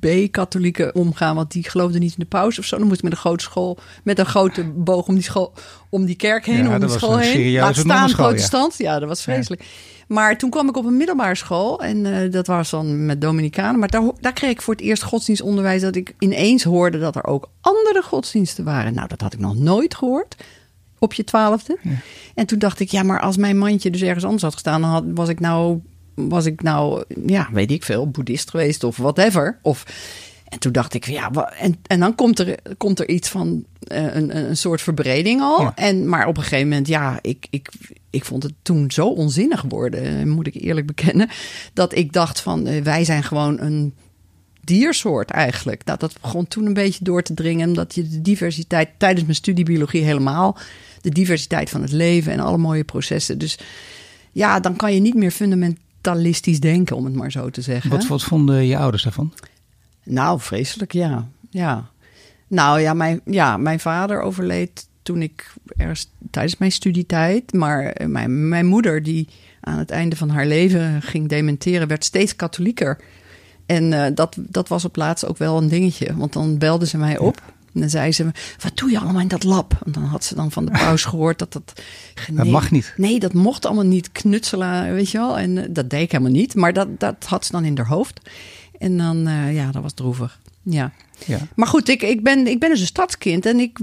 [0.00, 2.78] B-katholieken omgaan, want die geloofden niet in de paus of zo.
[2.78, 5.52] Dan moest ik met een grote school, met een grote boog om die, school,
[5.88, 7.52] om die kerk heen, ja, om die school heen.
[7.52, 8.74] Laat staan protestant.
[8.78, 8.92] Ja.
[8.92, 9.64] ja, dat was vreselijk.
[10.08, 13.78] Maar toen kwam ik op een middelbare school en uh, dat was dan met Dominicanen.
[13.78, 17.24] Maar daar, daar kreeg ik voor het eerst godsdienstonderwijs dat ik ineens hoorde dat er
[17.24, 18.94] ook andere godsdiensten waren.
[18.94, 20.36] Nou, dat had ik nog nooit gehoord
[20.98, 21.78] op je twaalfde.
[22.34, 24.90] En toen dacht ik, ja, maar als mijn mandje dus ergens anders had gestaan, dan
[24.90, 25.80] had, was ik nou,
[26.14, 29.58] was ik nou, ja, weet ik veel, boeddhist geweest of whatever.
[29.62, 29.84] Of,
[30.48, 34.14] en toen dacht ik, ja, en, en dan komt er, komt er iets van uh,
[34.14, 35.72] een, een soort verbreding al.
[35.74, 37.70] En, maar op een gegeven moment, ja, ik, ik,
[38.10, 41.28] ik vond het toen zo onzinnig worden, moet ik eerlijk bekennen,
[41.72, 43.94] dat ik dacht van, uh, wij zijn gewoon een
[44.64, 45.84] diersoort eigenlijk.
[45.84, 49.36] Nou, dat begon toen een beetje door te dringen, omdat je de diversiteit tijdens mijn
[49.36, 50.58] studie biologie helemaal
[51.00, 53.38] de diversiteit van het leven en alle mooie processen.
[53.38, 53.58] Dus
[54.32, 57.90] ja, dan kan je niet meer fundamentalistisch denken, om het maar zo te zeggen.
[57.90, 59.32] Wat, wat vonden je ouders daarvan?
[60.04, 61.28] Nou, vreselijk, ja.
[61.50, 61.90] ja.
[62.48, 67.52] Nou ja mijn, ja, mijn vader overleed toen ik ergens tijdens mijn studietijd.
[67.52, 69.28] Maar mijn, mijn moeder, die
[69.60, 72.98] aan het einde van haar leven ging dementeren, werd steeds katholieker.
[73.66, 76.16] En uh, dat, dat was op laatst ook wel een dingetje.
[76.16, 77.42] Want dan belde ze mij op.
[77.78, 78.24] En dan zei ze,
[78.62, 79.78] wat doe je allemaal in dat lab?
[79.84, 81.82] En dan had ze dan van de paus gehoord dat dat...
[82.28, 82.94] Nee, dat mag niet.
[82.96, 85.38] Nee, dat mocht allemaal niet knutselen, weet je wel.
[85.38, 86.54] En eh, dat deed ik helemaal niet.
[86.54, 88.20] Maar dat, dat had ze dan in haar hoofd.
[88.78, 90.40] En dan, uh, ja, dat was droevig.
[90.62, 90.92] Ja.
[91.26, 91.38] ja.
[91.54, 93.46] Maar goed, ik, ik, ben, ik ben dus een stadskind.
[93.46, 93.78] En ik,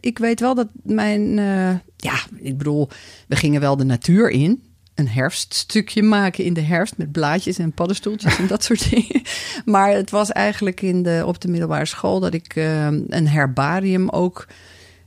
[0.00, 1.38] ik weet wel dat mijn...
[1.38, 2.88] Uh, ja, ik bedoel,
[3.28, 4.62] we gingen wel de natuur in
[5.02, 9.22] een herfststukje maken in de herfst met blaadjes en paddenstoeltjes en dat soort dingen.
[9.64, 14.08] Maar het was eigenlijk in de, op de middelbare school dat ik uh, een herbarium
[14.08, 14.46] ook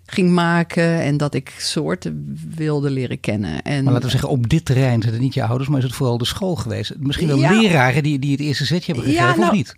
[0.05, 3.61] ging maken en dat ik soorten wilde leren kennen.
[3.61, 5.83] En, maar laten we zeggen, op dit terrein zijn het niet je ouders, maar is
[5.85, 6.93] het vooral de school geweest?
[6.97, 9.75] Misschien wel leraren die, die het eerste zetje hebben gegeven, ja, nou, of niet?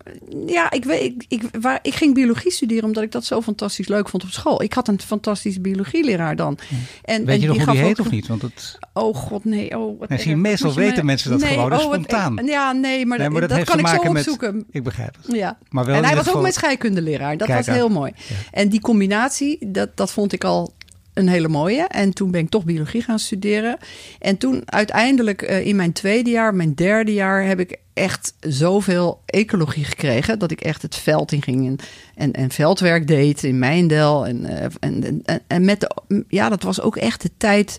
[0.47, 3.87] Ja, ik, weet, ik, ik, waar, ik ging biologie studeren omdat ik dat zo fantastisch
[3.87, 4.61] leuk vond op school.
[4.61, 6.57] Ik had een fantastische biologieleraar dan.
[7.03, 8.27] En, weet je nog hoe die heet of niet?
[8.27, 8.77] Want het...
[8.93, 9.77] Oh god, nee.
[9.77, 12.45] Oh, wat meestal weten mensen dat gewoon, oh, spontaan.
[12.45, 14.55] ja, nee, maar, nee, maar dat, dat kan ik zo opzoeken.
[14.55, 15.35] Met, ik begrijp het.
[15.35, 15.57] Ja.
[15.69, 17.37] Maar wel en hij was ook mijn scheikundeleraar.
[17.37, 18.11] Dat was heel mooi.
[18.51, 20.73] En die combinatie, dat, dat vond ik al
[21.13, 21.81] een hele mooie.
[21.81, 23.77] En toen ben ik toch biologie gaan studeren.
[24.19, 29.21] En toen uiteindelijk uh, in mijn tweede jaar, mijn derde jaar, heb ik echt zoveel
[29.25, 30.39] ecologie gekregen.
[30.39, 31.77] Dat ik echt het veld in ging en,
[32.15, 34.27] en, en veldwerk deed in Mijndel.
[34.27, 37.77] En, uh, en, en, en, met de, ja, dat was ook echt de tijd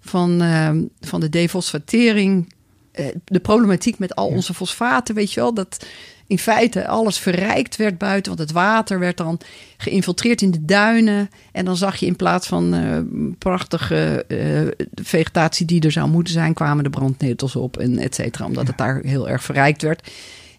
[0.00, 2.52] van, uh, van de defosfatering
[2.94, 5.86] eh, de problematiek met al onze fosfaten, weet je wel, dat
[6.26, 9.40] in feite alles verrijkt werd buiten, want het water werd dan
[9.76, 11.30] geïnfiltreerd in de duinen.
[11.52, 12.98] En dan zag je in plaats van uh,
[13.38, 18.44] prachtige uh, vegetatie die er zou moeten zijn, kwamen de brandnetels op en et cetera,
[18.44, 20.10] omdat het daar heel erg verrijkt werd.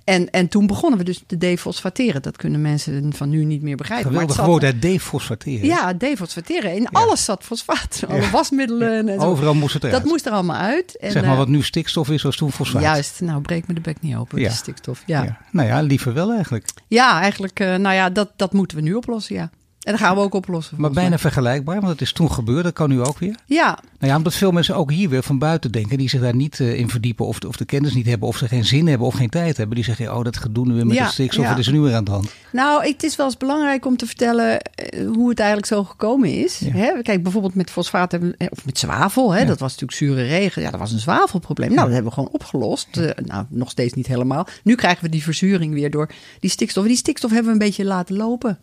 [0.06, 2.22] En, en toen begonnen we dus te defosfateren.
[2.22, 4.12] Dat kunnen mensen van nu niet meer begrijpen.
[4.12, 4.80] Geweldig woord, hè?
[4.80, 5.66] Defosfateren.
[5.66, 6.76] Ja, defosfateren.
[6.76, 8.04] In alles zat fosfaat.
[8.10, 9.26] Alle wasmiddelen en zo.
[9.26, 10.02] Overal moest het eruit.
[10.02, 10.98] Dat moest er allemaal uit.
[10.98, 12.82] En, zeg maar wat nu stikstof is, was toen fosfaat.
[12.82, 13.22] Juist.
[13.22, 14.40] Nou, breek me de bek niet open.
[14.40, 14.50] Ja.
[14.50, 15.04] stikstof.
[15.06, 15.24] Ja.
[15.24, 15.38] ja.
[15.52, 16.70] Nou ja, liever wel eigenlijk.
[16.88, 17.60] Ja, eigenlijk.
[17.60, 19.50] Uh, nou ja, dat, dat moeten we nu oplossen, ja.
[19.86, 20.78] En dat gaan we ook oplossen.
[20.80, 22.64] Maar bijna vergelijkbaar, want het is toen gebeurd.
[22.64, 23.36] Dat kan nu ook weer.
[23.46, 23.80] Ja.
[24.00, 25.98] Nou ja, omdat veel mensen ook hier weer van buiten denken.
[25.98, 27.26] Die zich daar niet uh, in verdiepen.
[27.26, 28.28] Of de, of de kennis niet hebben.
[28.28, 29.76] Of ze geen zin hebben of geen tijd hebben.
[29.76, 31.44] Die zeggen, oh dat gedoe nu weer met ja, de stikstof.
[31.44, 31.50] Ja.
[31.50, 32.34] Wat is er nu weer aan de hand?
[32.52, 34.60] Nou, het is wel eens belangrijk om te vertellen
[34.94, 36.60] uh, hoe het eigenlijk zo gekomen is.
[36.60, 36.72] Ja.
[36.72, 37.02] Hè?
[37.02, 39.32] Kijk, bijvoorbeeld met fosfaat hebben, of met zwavel.
[39.32, 39.46] Hè?
[39.46, 40.62] Dat was natuurlijk zure regen.
[40.62, 41.70] Ja, dat was een zwavelprobleem.
[41.70, 42.98] Nou, dat hebben we gewoon opgelost.
[42.98, 44.48] Uh, nou, nog steeds niet helemaal.
[44.64, 46.86] Nu krijgen we die verzuring weer door die stikstof.
[46.86, 48.60] Die stikstof hebben we een beetje laten lopen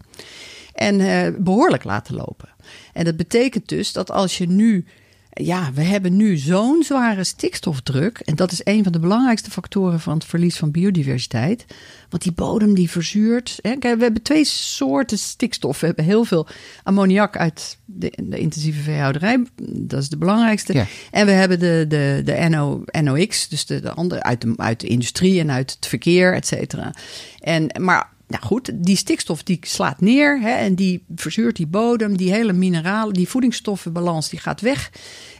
[0.73, 2.49] en uh, behoorlijk laten lopen.
[2.93, 4.85] En dat betekent dus dat als je nu,
[5.31, 8.19] ja, we hebben nu zo'n zware stikstofdruk.
[8.19, 11.65] En dat is een van de belangrijkste factoren van het verlies van biodiversiteit.
[12.09, 13.59] Want die bodem die verzuurt.
[13.63, 13.77] Hè.
[13.77, 15.81] Kijk, we hebben twee soorten stikstof.
[15.81, 16.47] We hebben heel veel
[16.83, 19.47] ammoniak uit de, de intensieve veehouderij.
[19.63, 20.75] Dat is de belangrijkste.
[20.75, 20.87] Ja.
[21.11, 24.81] En we hebben de, de, de NO, NOx, dus de, de andere uit de, uit
[24.81, 26.95] de industrie en uit het verkeer, et cetera.
[27.41, 32.17] En, maar nou goed, die stikstof die slaat neer hè, en die verzuurt die bodem,
[32.17, 34.91] die hele mineralen, die voedingsstoffenbalans die gaat weg.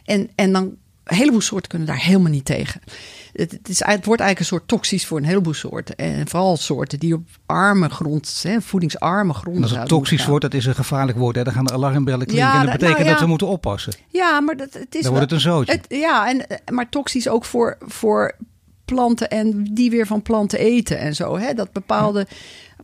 [0.05, 2.81] En, en dan een heleboel soorten kunnen daar helemaal niet tegen.
[3.33, 5.95] Het, het, is, het wordt eigenlijk een soort toxisch voor een heleboel soorten.
[5.95, 9.61] En vooral soorten die op arme grond, hè, voedingsarme grond.
[9.61, 11.35] Als het toxisch wordt, dat is een gevaarlijk woord.
[11.35, 11.43] Hè?
[11.43, 12.47] Dan gaan de alarmbellen klinken.
[12.47, 13.93] Ja, en dat betekent nou ja, dat we moeten oppassen.
[14.07, 15.01] Ja, maar dat, het is.
[15.01, 15.73] Dan wordt het een zootje.
[15.73, 18.35] Het, ja, en, maar toxisch ook voor, voor
[18.85, 21.37] planten en die weer van planten eten en zo.
[21.37, 21.53] Hè?
[21.53, 22.27] Dat bepaalde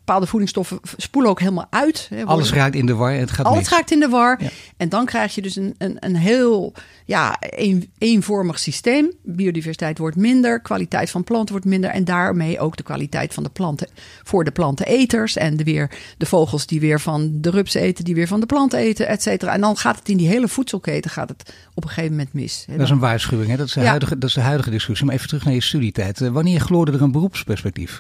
[0.10, 2.08] bepaalde voedingsstoffen spoelen ook helemaal uit.
[2.10, 4.40] Hè, alles raakt in de war en het gaat Alles raakt in de war.
[4.78, 6.74] En dan krijg je dus een, een, een heel
[7.06, 9.12] ja, een, eenvormig systeem.
[9.24, 11.90] Biodiversiteit wordt minder, kwaliteit van planten wordt minder.
[11.90, 13.88] En daarmee ook de kwaliteit van de planten
[14.24, 15.36] voor de planteneters.
[15.36, 18.46] En de, weer, de vogels die weer van de rups eten, die weer van de
[18.46, 19.54] planten eten, et cetera.
[19.54, 22.64] En dan gaat het in die hele voedselketen gaat het op een gegeven moment mis.
[22.68, 22.74] Hè.
[22.74, 23.58] Dat is een waarschuwing, hè?
[23.58, 25.06] Dat, is de huidige, dat is de huidige discussie.
[25.06, 26.22] Maar even terug naar je studietijd.
[26.22, 28.00] Eh, wanneer gloorde er een beroepsperspectief?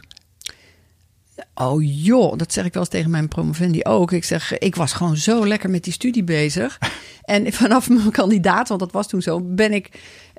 [1.61, 4.11] Oh joh, dat zeg ik wel eens tegen mijn promovendi ook.
[4.11, 6.79] Ik zeg, ik was gewoon zo lekker met die studie bezig.
[7.23, 9.89] en vanaf mijn kandidaat, want dat was toen zo, ben ik,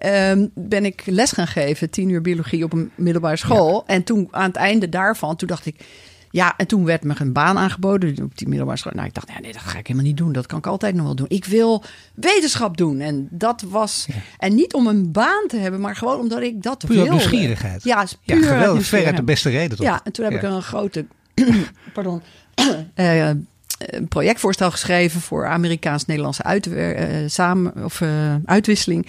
[0.04, 1.90] um, ben ik les gaan geven.
[1.90, 3.86] Tien uur biologie op een middelbare school.
[3.86, 5.84] En toen aan het einde daarvan, toen dacht ik...
[6.30, 8.92] Ja, en toen werd me een baan aangeboden op die middelbare school.
[8.94, 10.32] Nou, ik dacht, nee, nee, dat ga ik helemaal niet doen.
[10.32, 11.26] Dat kan ik altijd nog wel doen.
[11.28, 13.00] Ik wil wetenschap doen.
[13.00, 14.06] En dat was...
[14.38, 17.10] En niet om een baan te hebben, maar gewoon omdat ik dat puur wilde.
[17.10, 17.84] nieuwsgierigheid.
[17.84, 18.86] Ja, puur ja, geweldig.
[18.86, 19.86] Veruit de beste reden, toch?
[19.86, 21.06] Ja, en toen heb ik een grote...
[21.94, 22.22] pardon.
[22.94, 23.28] Uh,
[23.78, 29.06] een projectvoorstel geschreven voor Amerikaans-Nederlandse uit, uh, samen, of, uh, uitwisseling.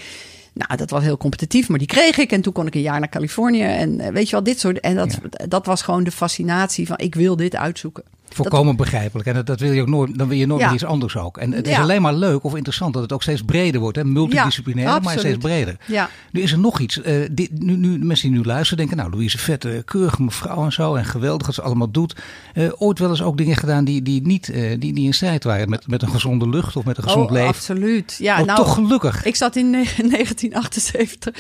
[0.54, 2.32] Nou, dat was heel competitief, maar die kreeg ik.
[2.32, 3.64] En toen kon ik een jaar naar Californië.
[3.64, 4.80] En eh, weet je wel, dit soort.
[4.80, 8.04] En dat, dat was gewoon de fascinatie van: ik wil dit uitzoeken.
[8.36, 9.28] Volkomen begrijpelijk.
[9.28, 10.74] En dat, dat, wil je ook nooit, dan wil je nooit ja.
[10.74, 11.38] iets anders ook.
[11.38, 13.98] En het is alleen maar leuk of interessant dat het ook steeds breder wordt.
[13.98, 14.06] Hè?
[14.06, 15.78] Multidisciplinair, ja, maar steeds breder.
[15.86, 16.10] Ja.
[16.32, 16.98] Nu is er nog iets.
[16.98, 20.72] Uh, dit, nu, nu, mensen die nu luisteren denken, nou Louise Vette, keurige mevrouw en
[20.72, 20.96] zo.
[20.96, 22.16] En geweldig dat ze allemaal doet.
[22.54, 24.46] Uh, ooit wel eens ook dingen gedaan die, die niet
[24.80, 27.32] die, die in strijd waren met, met een gezonde lucht of met een gezond oh,
[27.32, 27.48] leven.
[27.48, 28.16] absoluut.
[28.20, 29.24] Ja, oh, nou, toch gelukkig.
[29.24, 31.36] Ik zat in 1978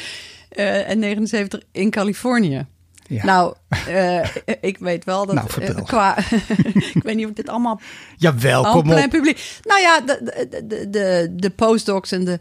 [0.86, 2.66] en 79 in Californië.
[3.12, 3.26] Ja.
[3.26, 3.54] Nou,
[3.90, 4.26] uh,
[4.62, 6.18] ik weet wel dat nou, uh, qua.
[6.94, 7.82] ik weet niet of ik dit allemaal.
[8.18, 9.10] Jawel, kom op.
[9.10, 9.60] publiek.
[9.64, 12.40] Nou ja, de, de, de, de postdocs en de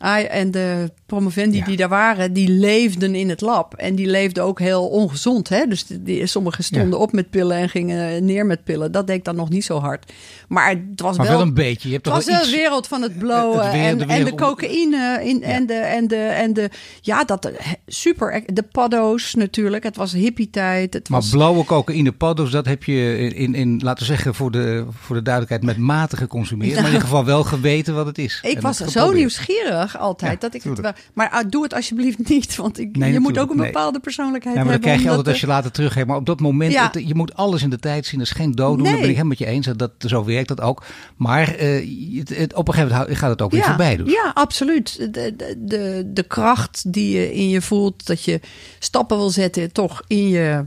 [0.00, 1.64] en de promovendi ja.
[1.64, 3.74] die daar waren, die leefden in het lab.
[3.74, 5.48] En die leefden ook heel ongezond.
[5.48, 5.66] Hè?
[5.66, 7.04] Dus die, sommigen stonden ja.
[7.04, 8.92] op met pillen en gingen neer met pillen.
[8.92, 10.12] Dat deed ik dan nog niet zo hard.
[10.48, 11.88] Maar het was maar wel, wel een beetje.
[11.88, 14.24] Je hebt het was wel de wereld van het blowen het weer, en, de en
[14.24, 15.20] de cocaïne.
[15.22, 15.46] In, ja.
[15.46, 17.50] en, de, en, de, en de, ja, dat
[17.86, 18.42] super.
[18.46, 19.82] De paddo's natuurlijk.
[19.82, 20.94] Het was hippie-tijd.
[20.94, 21.30] Het maar was...
[21.30, 25.22] blauwe cocaïne, paddo's, dat heb je in, in, laten we zeggen, voor de, voor de
[25.22, 26.74] duidelijkheid, met mate geconsumeerd.
[26.74, 28.40] Maar in ieder geval wel geweten wat het is.
[28.42, 30.32] Ik was zo nieuwsgierig altijd.
[30.32, 33.20] Ja, dat ik het wel, maar uh, doe het alsjeblieft niet, want ik, nee, je
[33.20, 34.00] moet ook een bepaalde nee.
[34.00, 34.80] persoonlijk ja, maar hebben.
[34.80, 36.06] Dan krijg je altijd als je later teruggeeft.
[36.06, 36.90] Maar op dat moment, ja.
[36.92, 38.18] het, je moet alles in de tijd zien.
[38.18, 38.82] Dat is geen dooddoen.
[38.82, 38.92] Nee.
[38.92, 39.66] Dat ben ik helemaal met je eens.
[39.66, 40.84] Dat, dat, zo werkt dat ook.
[41.16, 43.96] Maar uh, het, het, op een gegeven moment gaat het ook weer voorbij.
[43.96, 44.12] Dus.
[44.12, 45.14] Ja, absoluut.
[45.14, 48.40] De, de, de, de kracht die je in je voelt, dat je
[48.78, 50.64] stappen wil zetten, toch in je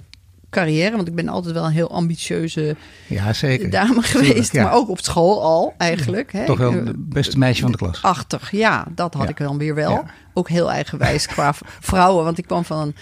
[0.54, 2.76] carrière, want ik ben altijd wel een heel ambitieuze
[3.08, 3.70] ja, zeker.
[3.70, 4.63] dame geweest, ja.
[4.63, 6.32] maar ook op school al eigenlijk.
[6.32, 6.46] Hè.
[6.46, 8.02] Toch wel het beste meisje van de klas.
[8.02, 10.04] Achtig, ja, dat had ik dan weer wel.
[10.34, 12.96] Ook heel eigenwijs qua vrouwen, want ik kwam van een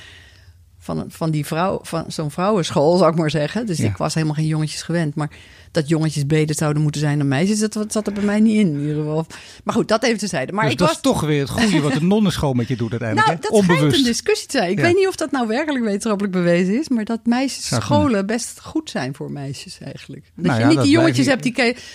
[0.84, 3.66] van, van die vrouw, van zo'n vrouwenschool, zou ik maar zeggen.
[3.66, 3.86] Dus Ja.
[3.90, 5.16] ik was helemaal geen jongetjes gewend.
[5.16, 5.30] Maar
[5.72, 8.68] dat jongetjes beter zouden moeten zijn dan meisjes, dat zat er bij mij niet in,
[8.74, 9.26] in ieder geval.
[9.64, 10.52] Maar goed, dat even tezijde.
[10.52, 12.76] Maar dus ik dat was is toch weer het goede wat de nonnenschool met je
[12.76, 13.28] doet uiteindelijk.
[13.30, 13.98] nou, dat schijnt Onbewust.
[14.00, 14.72] een discussie te zijn.
[14.72, 14.84] Ik Ja.
[14.84, 18.90] weet niet of dat nou werkelijk wetenschappelijk bewezen is, maar dat meisjes scholen best goed
[18.90, 20.24] zijn voor meisjes eigenlijk.
[20.36, 21.54] Dat Nou je ja, niet dat die jongetjes hebt die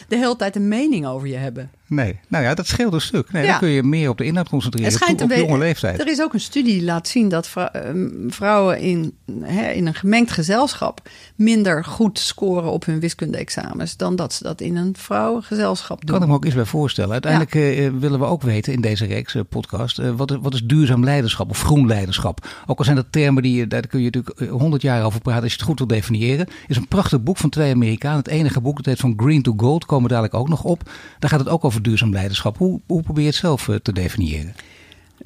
[0.09, 1.71] de hele tijd een mening over je hebben.
[1.89, 3.33] Nee, nou ja, dat scheelt een stuk.
[3.33, 3.51] Nee, Ja.
[3.51, 4.91] Dan kun je meer op de inhoud concentreren.
[4.91, 6.01] Het schijnt toe- op een we- jonge leeftijd.
[6.01, 8.09] Er is ook een studie die laat zien dat vrou- ehm,
[8.77, 14.33] vrouwen in, hè, in een gemengd gezelschap minder goed scoren op hun wiskunde-examens dan dat
[14.33, 16.15] ze dat in een vrouwengezelschap doen.
[16.15, 17.13] kan ik me ook iets bij voorstellen.
[17.13, 20.55] Uiteindelijk eh, willen we ook weten in deze reeks eh, podcast, eh, wat, is- wat
[20.55, 22.47] is duurzaam leiderschap of groen leiderschap?
[22.67, 25.53] Ook al zijn dat termen die daar kun je natuurlijk honderd jaar over praten als
[25.53, 26.47] je het goed wil definiëren.
[26.67, 28.19] is een prachtig boek van twee Amerikanen.
[28.19, 30.91] Het enige boek, het heet van Green to Gold, komen we dadelijk ook nog op.
[31.19, 32.59] Daar gaat het ook over duurzaam leiderschap.
[32.59, 34.55] Hoe, hoe probeer je het zelf eh, te definiëren?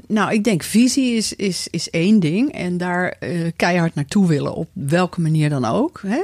[0.09, 2.53] Nou, ik denk visie is, is, is één ding.
[2.53, 6.03] En daar eh, keihard naartoe willen, op welke manier dan ook.
[6.07, 6.21] Hè?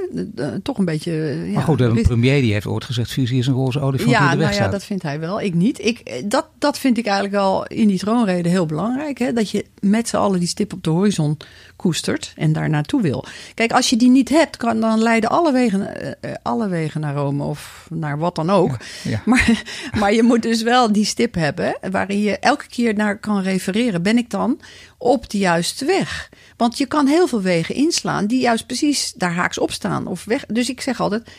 [0.63, 1.45] Toch een beetje.
[1.47, 4.19] eh, maar goed, een premier die heeft ooit gezegd, visie is een roze olifant die
[4.19, 5.41] Ja, in de weg nou ja, dat vindt hij wel.
[5.41, 5.85] Ik niet.
[5.85, 9.19] Ik, eh, dat, dat vind ik eigenlijk al in die troonrede heel belangrijk.
[9.19, 9.33] Hè?
[9.33, 11.37] Dat je met z'n allen die stip op de horizon
[11.77, 13.25] koestert en daar naartoe wil.
[13.55, 17.01] Kijk, als je die niet hebt, kan, dan leiden alle wegen, eh, eh, alle wegen
[17.01, 18.77] naar Rome of naar wat dan ook.
[19.03, 19.23] Ja.
[19.25, 19.63] Maar,
[20.01, 24.03] maar je moet dus wel die stip hebben waarin je elke keer naar kan refereren.
[24.03, 24.61] Ben ik dan
[24.99, 26.31] op de juiste weg?
[26.57, 30.07] Want je kan heel veel wegen inslaan die juist precies daar haaks op staan.
[30.07, 30.47] Of weg.
[30.47, 31.31] Dus ik zeg altijd,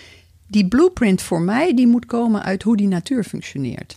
[0.48, 3.96] die blueprint voor mij, die moet komen uit hoe die natuur functioneert.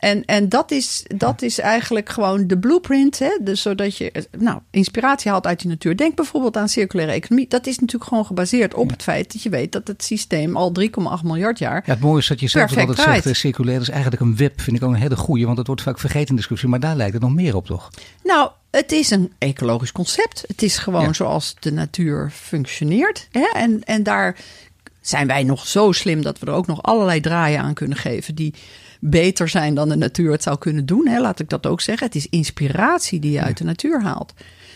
[0.00, 3.18] En, en dat, is, dat is eigenlijk gewoon de blueprint.
[3.18, 3.38] Hè?
[3.40, 5.96] Dus zodat je nou, inspiratie haalt uit die natuur.
[5.96, 7.48] Denk bijvoorbeeld aan circulaire economie.
[7.48, 10.72] Dat is natuurlijk gewoon gebaseerd op het feit dat je weet dat het systeem al
[10.80, 10.86] 3,8
[11.24, 11.82] miljard jaar.
[11.86, 14.60] Ja, het mooie is dat je zelf altijd zegt, circulair is eigenlijk een web.
[14.60, 16.68] Vind ik ook een hele goeie, want dat wordt vaak vergeten in discussie.
[16.68, 17.90] Maar daar lijkt het nog meer op, toch?
[18.24, 20.44] Nou, het is een ecologisch concept.
[20.46, 21.12] Het is gewoon Ja.
[21.12, 23.28] zoals de natuur functioneert.
[23.30, 23.46] Hè?
[23.54, 24.36] En, en daar
[25.00, 28.34] zijn wij nog zo slim dat we er ook nog allerlei draaien aan kunnen geven
[28.34, 28.54] die
[29.00, 31.08] beter zijn dan de natuur het zou kunnen doen.
[31.08, 31.20] Hè?
[31.20, 32.06] Laat ik dat ook zeggen.
[32.06, 34.32] Het is inspiratie die je uit de natuur haalt.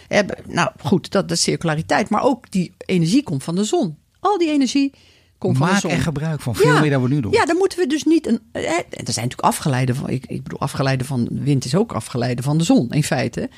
[0.08, 2.08] Hè, Nou goed, dat is circulariteit.
[2.08, 3.96] Maar ook die energie komt van de zon.
[4.20, 4.92] Al die energie
[5.38, 5.90] komt van de Maak zon.
[5.90, 6.54] er gebruik van.
[6.56, 7.32] Veel meer dan we nu doen.
[7.32, 8.40] Ja, dan moeten we dus niet een.
[8.52, 10.08] eh, Er zijn natuurlijk afgeleiden van.
[10.08, 13.48] Ik, ik bedoel, afgeleiden van wind is ook afgeleiden van de zon, in feite.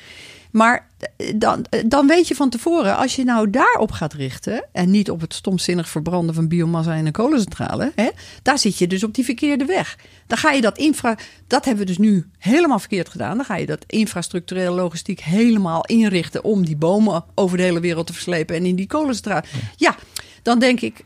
[0.57, 4.65] Maar eh, dan, eh, dan weet je van tevoren, als je nou daarop gaat richten.
[4.71, 7.91] en niet op het stomzinnig verbranden van biomassa in een kolencentrale.
[7.95, 8.09] Hè,
[8.41, 9.97] daar zit je dus op die verkeerde weg.
[10.27, 11.17] Dan ga je dat infra.
[11.47, 13.35] Dat hebben we dus nu helemaal verkeerd gedaan.
[13.35, 16.43] Dan ga je dat infrastructurele logistiek helemaal inrichten.
[16.43, 18.55] om die bomen over de hele wereld te verslepen.
[18.55, 19.43] en in die kolencentrale.
[19.75, 19.95] ja
[20.41, 21.03] dan denk ik.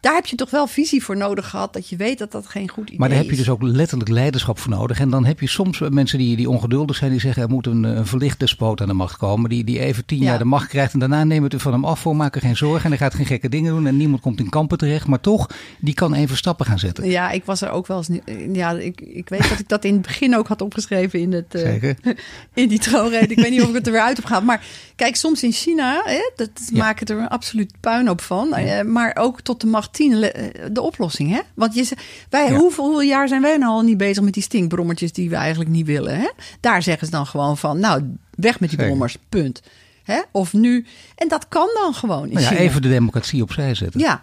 [0.00, 1.72] Daar heb je toch wel visie voor nodig gehad.
[1.72, 3.38] Dat je weet dat dat geen goed idee Maar daar heb je is.
[3.38, 5.00] dus ook letterlijk leiderschap voor nodig.
[5.00, 7.10] En dan heb je soms mensen die, die ongeduldig zijn.
[7.10, 9.50] Die zeggen er moet een, een verlicht despoot aan de macht komen.
[9.50, 10.24] Die, die even tien Ja.
[10.24, 10.92] jaar de macht krijgt.
[10.92, 12.16] En daarna nemen we het van hem af voor.
[12.16, 12.82] Maken geen zorgen.
[12.84, 13.86] En hij gaat geen gekke dingen doen.
[13.86, 15.06] En niemand komt in kampen terecht.
[15.06, 15.46] Maar toch,
[15.80, 17.08] die kan even stappen gaan zetten.
[17.10, 18.08] Ja, ik was er ook wel eens.
[18.08, 21.32] niet- Ja, ik, ik weet dat ik dat in het begin ook had opgeschreven in,
[21.32, 21.96] het, eh, Zeker.
[22.54, 23.26] in die troonrede.
[23.34, 24.44] Ik weet niet of ik het er weer uit heb gehaald.
[24.44, 24.64] Maar
[24.96, 26.78] kijk, soms in China, hè, dat Ja.
[26.78, 28.54] maken er een absoluut puinhoop van.
[28.54, 31.30] Eh, maar ook tot de macht 10 le- eh, de oplossing.
[31.30, 31.40] Hè?
[31.54, 31.88] Want je,
[32.30, 32.56] wij, Ja.
[32.56, 35.70] hoeveel, hoeveel jaar zijn wij nou al niet bezig met die stinkbrommertjes die we eigenlijk
[35.70, 36.16] niet willen?
[36.18, 36.30] Hè?
[36.60, 38.02] Daar zeggen ze dan gewoon van, nou,
[38.34, 38.84] weg met die Zeker.
[38.86, 39.62] brommers, punt.
[40.04, 40.20] Hè?
[40.30, 40.86] Of nu.
[41.14, 42.60] En dat kan dan gewoon Nou ja, China.
[42.60, 44.00] even de democratie opzij zetten.
[44.00, 44.22] Ja,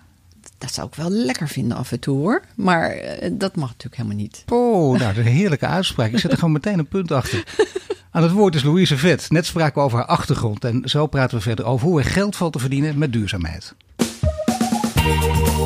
[0.57, 2.41] dat zou ik wel lekker vinden af en toe hoor.
[2.55, 4.43] Maar eh, dat mag natuurlijk helemaal niet.
[4.49, 6.11] Oh, nou, dat is een heerlijke uitspraak.
[6.11, 7.43] Ik zet er gewoon meteen een punt achter.
[8.11, 9.25] Aan het woord is Louise Vet.
[9.29, 10.63] Net spraken we over haar achtergrond.
[10.65, 13.73] En zo praten we verder over hoe er geld valt te verdienen met duurzaamheid.
[15.03, 15.63] Música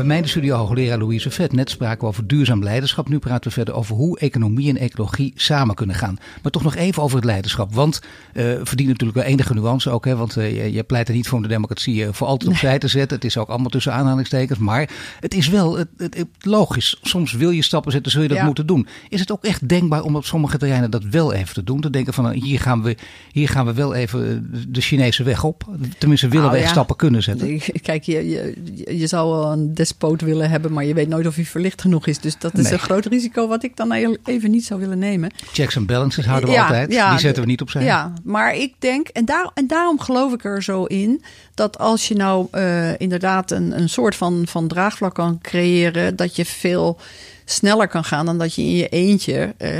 [0.00, 1.52] Bij mij in de studio hoogleraar Louise Vet.
[1.52, 3.08] Net spraken we over duurzaam leiderschap.
[3.08, 6.16] Nu praten we verder over hoe economie en ecologie samen kunnen gaan.
[6.42, 7.74] Maar toch nog even over het leiderschap.
[7.74, 8.00] Want
[8.32, 10.04] eh verdient natuurlijk wel enige nuance ook.
[10.04, 12.78] Hè, want eh, je, pleit er niet voor om de democratie eh, voor altijd opzij
[12.78, 13.16] te zetten.
[13.16, 14.58] Het is ook allemaal tussen aanhalingstekens.
[14.58, 16.98] Maar het is wel het, het- het- logisch.
[17.02, 18.44] Soms wil je stappen zetten, zul je dat Ja.
[18.44, 18.86] moeten doen.
[19.08, 21.80] Is het ook echt denkbaar om op sommige terreinen dat wel even te doen?
[21.80, 22.96] Te denken van nou, hier gaan we,
[23.32, 25.64] hier gaan we wel even de Chinese weg op.
[25.98, 26.72] Tenminste willen Nou we echt ja.
[26.74, 27.60] stappen kunnen zetten.
[27.82, 28.54] Kijk, je, je,
[28.98, 32.06] je zou een deskundige espoot willen hebben, maar je weet nooit of hij verlicht genoeg
[32.06, 32.18] is.
[32.18, 32.72] Dus dat is Nee.
[32.72, 33.92] een groot risico wat ik dan
[34.24, 35.30] even niet zou willen nemen.
[35.52, 36.92] Checks en balances houden we Ja, altijd.
[36.92, 37.84] ja, Die zetten we niet opzij.
[37.84, 41.22] Ja, maar ik denk, en, daar, en daarom geloof ik er zo in,
[41.54, 46.36] dat als je nou eh, inderdaad een, een soort van, van draagvlak kan creëren, dat
[46.36, 46.98] je veel
[47.44, 49.72] sneller kan gaan dan dat je in je eentje eh,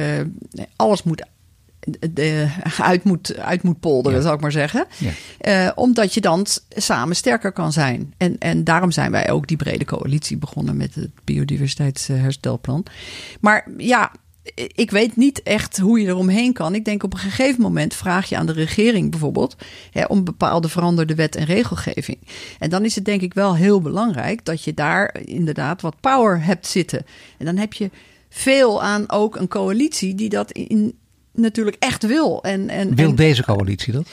[0.77, 1.23] alles moet.
[2.11, 4.25] De, uit, moet, uit moet polderen, Ja.
[4.25, 4.87] zal ik maar zeggen.
[4.99, 5.11] Ja.
[5.39, 8.15] Eh, omdat je dan samen sterker kan zijn.
[8.17, 12.85] En, en daarom zijn wij ook die brede coalitie begonnen met het biodiversiteitsherstelplan.
[13.41, 14.13] Maar ja,
[14.75, 16.75] ik weet niet echt hoe je eromheen kan.
[16.75, 19.57] Ik denk op een gegeven moment vraag je aan de regering bijvoorbeeld
[19.91, 22.19] hè, om bepaalde veranderde wet en regelgeving.
[22.59, 26.45] En dan is het denk ik wel heel belangrijk dat je daar inderdaad wat power
[26.45, 27.07] hebt zitten.
[27.39, 27.91] En dan heb je
[28.29, 30.99] veel aan ook een coalitie die dat in,
[31.41, 32.43] natuurlijk echt wil.
[32.43, 34.09] En, en, Wil en- deze coalitie dat?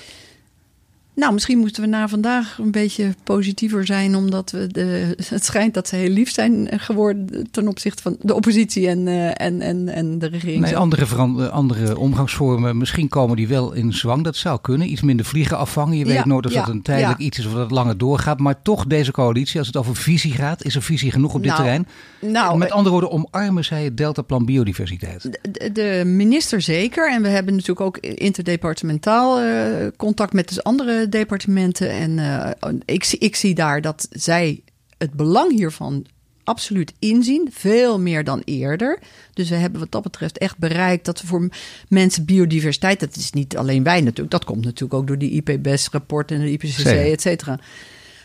[1.17, 5.73] Nou, misschien moeten we na vandaag een beetje positiever zijn, omdat we de, het schijnt
[5.73, 9.89] dat ze heel lief zijn geworden ten opzichte van de oppositie en, eh, en, en,
[9.89, 10.63] en de regering.
[10.63, 14.23] Nee, andere, andere omgangsvormen, misschien komen die wel in zwang.
[14.23, 14.91] Dat zou kunnen.
[14.91, 15.97] Iets minder vliegen afvangen.
[15.97, 17.25] Je weet Ja, nooit of ja, dat een tijdelijk ja.
[17.25, 18.39] iets is of dat het langer doorgaat.
[18.39, 21.51] Maar toch deze coalitie, als het over visie gaat, is er visie genoeg op dit
[21.51, 21.87] Nou, terrein.
[22.19, 25.21] nou, Met andere woorden, omarmen zij het deltaplan biodiversiteit.
[25.21, 27.11] De, de minister zeker.
[27.11, 31.89] En we hebben natuurlijk ook interdepartementaal eh, contact met dus andere departementen.
[31.89, 34.61] En eh, ik, zie- ik zie daar dat zij
[34.97, 36.05] het belang hiervan
[36.43, 37.47] absoluut inzien.
[37.51, 38.99] Veel meer dan eerder.
[39.33, 41.49] Dus we hebben wat dat betreft echt bereikt dat we voor
[41.87, 42.99] mensen biodiversiteit...
[42.99, 44.31] dat is niet alleen wij natuurlijk.
[44.31, 47.59] Dat komt natuurlijk ook door die IPBES-rapport en de IPCC, et cetera.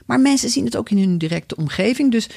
[0.06, 2.10] Maar mensen zien het ook in hun directe omgeving.
[2.10, 2.28] Dus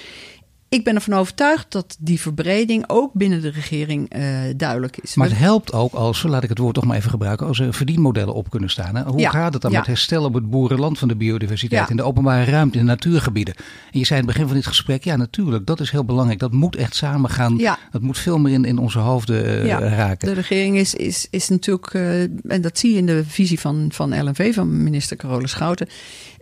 [0.75, 4.21] ik ben ervan overtuigd dat die verbreding ook binnen de regering eh,
[4.57, 5.15] duidelijk is.
[5.15, 7.73] Maar het helpt ook als, laat ik het woord toch maar even gebruiken, als er
[7.73, 8.95] verdienmodellen op kunnen staan.
[8.95, 9.03] Hè?
[9.03, 9.77] Hoe Ja, gaat het dan ja.
[9.77, 11.89] met herstel op het boerenland van de biodiversiteit, Ja.
[11.89, 13.55] in de openbare ruimte, in de natuurgebieden?
[13.91, 16.39] En je zei in het begin van dit gesprek, ja natuurlijk, dat is heel belangrijk.
[16.39, 17.57] Dat moet echt samen gaan.
[17.57, 17.77] Ja.
[17.91, 20.27] Dat moet veel meer in, in onze hoofden eh, Ja, raken.
[20.27, 23.87] De regering is, is, is natuurlijk, eh, en dat zie je in de visie van,
[23.91, 25.87] van LNV, van minister Carole Schouten.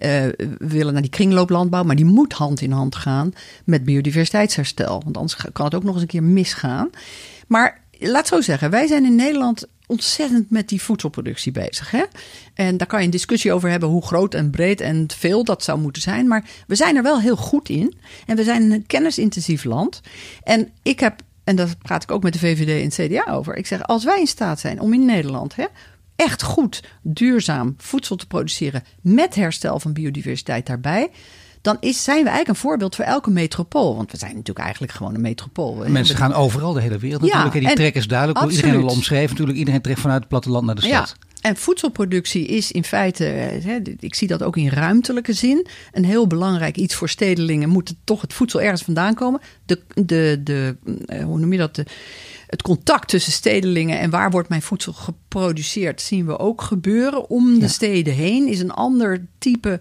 [0.03, 3.33] Eh, we willen naar die kringlooplandbouw, maar die moet hand in hand gaan
[3.65, 5.01] met biodiversiteitsherstel.
[5.03, 6.89] Want anders kan het ook nog eens een keer misgaan.
[7.47, 11.91] Maar laat zo zeggen, wij zijn in Nederland ontzettend met die voedselproductie bezig.
[11.91, 12.03] Hè?
[12.53, 15.63] En daar kan je een discussie over hebben hoe groot en breed en veel dat
[15.63, 16.27] zou moeten zijn.
[16.27, 17.93] Maar we zijn er wel heel goed in.
[18.25, 20.01] En we zijn een kennisintensief land.
[20.43, 23.55] En ik heb, en daar praat ik ook met de VVD en het CDA over.
[23.55, 25.65] Ik zeg, als wij in staat zijn om in Nederland hè,
[26.15, 31.09] echt goed, duurzaam voedsel te produceren met herstel van biodiversiteit daarbij.
[31.61, 33.95] Dan is, zijn we eigenlijk een voorbeeld voor elke metropool.
[33.95, 35.75] Want we zijn natuurlijk eigenlijk gewoon een metropool.
[35.87, 37.53] Mensen gaan overal de hele wereld Ja, natuurlijk.
[37.53, 37.59] hè.
[37.59, 38.39] Die en- trek is duidelijk.
[38.39, 38.91] door Iedereen absoluut.
[38.91, 39.57] al omschreven natuurlijk.
[39.57, 41.17] Iedereen trekt vanuit het platteland naar de Ja, stad.
[41.41, 46.05] en voedselproductie is in feite, eh, hè, ik zie dat ook in ruimtelijke zin, een
[46.05, 47.69] heel belangrijk iets voor stedelingen.
[47.69, 49.41] Moet toch het voedsel ergens vandaan komen?
[49.65, 51.75] De, de, de, eh, hoe noem je dat?
[51.75, 51.85] De,
[52.53, 57.29] het contact tussen stedelingen en waar wordt mijn voedsel geproduceerd, zien we ook gebeuren.
[57.29, 59.79] Om de steden heen is een ander type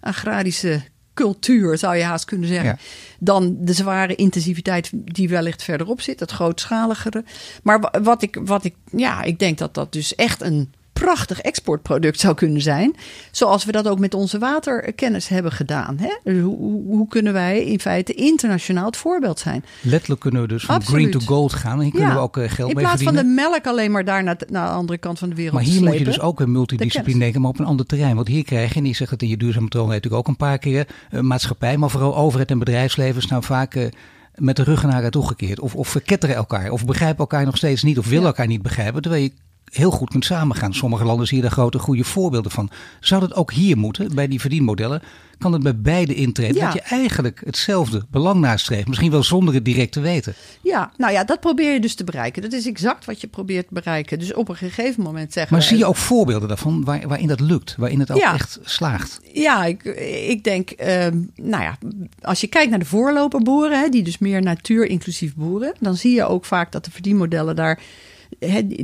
[0.00, 0.82] agrarische
[1.14, 2.68] cultuur, zou je haast kunnen zeggen.
[2.68, 2.78] Ja.
[3.18, 7.24] Dan de zware intensiviteit die wellicht verderop zit, het grootschaligere.
[7.62, 11.40] Maar wa- wat ik, wat ik, ja, ik denk dat dat dus echt een prachtig
[11.40, 12.94] exportproduct zou kunnen zijn.
[13.30, 15.98] Zoals we dat ook met onze waterkennis hebben gedaan.
[15.98, 16.16] Hè?
[16.24, 19.64] Dus Hoe, hoe, kunnen wij in feite internationaal het voorbeeld zijn?
[19.82, 21.06] Letterlijk kunnen we dus van Absoluut.
[21.08, 21.76] green to gold gaan.
[21.76, 22.14] En hier kunnen Ja.
[22.14, 23.24] we ook eh, geld in mee plaats verdienen.
[23.34, 25.62] van de melk alleen maar daar naar, naar de andere kant van de wereld Maar
[25.64, 28.14] hier moet je dus ook een multidiscipline denken, maar op een ander terrein.
[28.16, 30.36] Want hier krijg je, en je zegt het in je duurzame toon natuurlijk ook een
[30.36, 33.86] paar keer, eh, maatschappij, maar vooral overheid en bedrijfsleven staan vaak eh,
[34.34, 35.60] met de ruggen naar elkaar toegekeerd.
[35.60, 38.26] Of, of verketteren elkaar, of begrijpen elkaar nog steeds niet, of willen Ja.
[38.28, 39.02] elkaar niet begrijpen.
[39.02, 39.32] Terwijl je
[39.72, 40.74] heel goed kunt samengaan.
[40.74, 42.70] Sommige landen zie je daar grote goede voorbeelden van.
[43.00, 45.02] Zou dat ook hier moeten, bij die verdienmodellen?
[45.38, 46.56] Kan het bij beide intreden?
[46.56, 46.64] Ja.
[46.64, 48.88] Dat je eigenlijk hetzelfde belang nastreeft.
[48.88, 50.34] Misschien wel zonder het direct te weten.
[50.62, 52.42] Ja, nou ja, dat probeer je dus te bereiken.
[52.42, 54.18] Dat is exact wat je probeert te bereiken.
[54.18, 57.26] Dus op een gegeven moment zeggen Maar wij- zie je ook voorbeelden daarvan waar, waarin
[57.28, 57.74] dat lukt?
[57.78, 58.34] Waarin het ook Ja.
[58.34, 59.20] echt slaagt?
[59.32, 59.84] Ja, ik,
[60.28, 61.78] ik denk, ehm, nou ja,
[62.20, 66.14] als je kijkt naar de voorloperboeren, hè, die dus meer natuur inclusief boeren, dan zie
[66.14, 67.80] je ook vaak dat de verdienmodellen daar,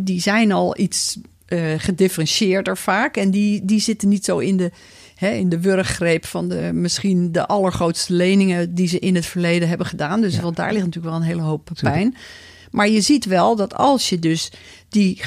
[0.00, 3.16] die- zijn al iets eh, gedifferentieerder vaak.
[3.16, 4.70] En die, die zitten niet zo in de,
[5.14, 9.68] hè, in de wurggreep van de, misschien de allergrootste leningen die ze in het verleden
[9.68, 10.20] hebben gedaan.
[10.20, 10.42] Dus Ja.
[10.42, 12.16] want daar ligt natuurlijk wel een hele hoop pijn.
[12.70, 14.52] Maar je ziet wel dat als je dus
[14.88, 15.20] die,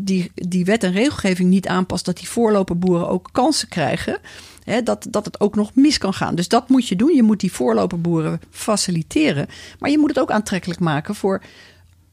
[0.00, 4.18] die, die wet en regelgeving niet aanpast, dat die voorloperboeren ook kansen krijgen.
[4.64, 6.34] Hè, dat, dat het ook nog mis kan gaan.
[6.34, 7.14] Dus dat moet je doen.
[7.14, 9.46] Je moet die voorloperboeren faciliteren.
[9.78, 11.42] Maar je moet het ook aantrekkelijk maken voor,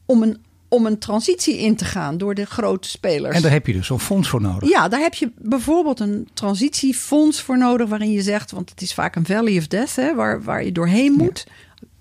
[0.06, 0.38] om, een,
[0.70, 3.36] om een transitie in te gaan door de grote spelers.
[3.36, 4.68] En daar heb je dus zo'n fonds voor nodig.
[4.68, 8.94] Ja, daar heb je bijvoorbeeld een transitiefonds voor nodig, waarin je zegt, want het is
[8.94, 11.46] vaak een valley of death, hè, waar, waar je doorheen moet.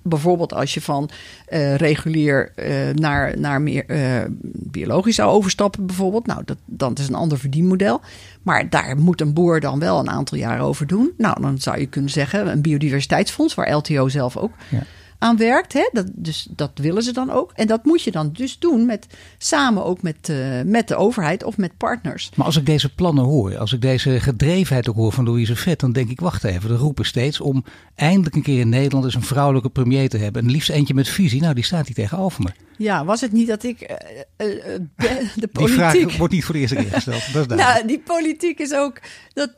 [0.02, 1.10] bijvoorbeeld als je van
[1.50, 4.22] uh, regulier uh, naar, naar meer uh,
[4.54, 6.26] biologisch zou overstappen, bijvoorbeeld.
[6.26, 8.02] Nou, dat, dat is een ander verdienmodel.
[8.42, 11.12] Maar daar moet een boer dan wel een aantal jaar over doen.
[11.18, 14.84] Nou, dan zou je kunnen zeggen, een biodiversiteitsfonds, waar LTO zelf ook ja
[15.20, 15.74] aan werkt.
[15.74, 15.90] Hè?
[15.92, 17.52] Dat, dus dat willen ze dan ook.
[17.56, 21.44] En dat moet je dan dus doen met, samen ook met, uh, met de overheid
[21.44, 22.32] of met partners.
[22.36, 25.80] Maar als ik deze plannen hoor, als ik deze gedrevenheid ook hoor van Louise Vet,
[25.80, 27.64] dan denk ik, wacht even, de roepen steeds om
[27.96, 30.42] eindelijk een keer in Nederland eens een vrouwelijke premier te hebben.
[30.42, 31.42] En liefst eentje met visie.
[31.42, 32.69] Nou, die staat hier tegenover me.
[32.80, 34.56] Ja, was het niet dat ik uh, uh,
[35.36, 35.54] de politiek...
[35.54, 37.34] Die vraag wordt niet voor de eerste keer gesteld.
[37.34, 39.00] Dat is nou, die politiek is ook...
[39.34, 39.52] Dat,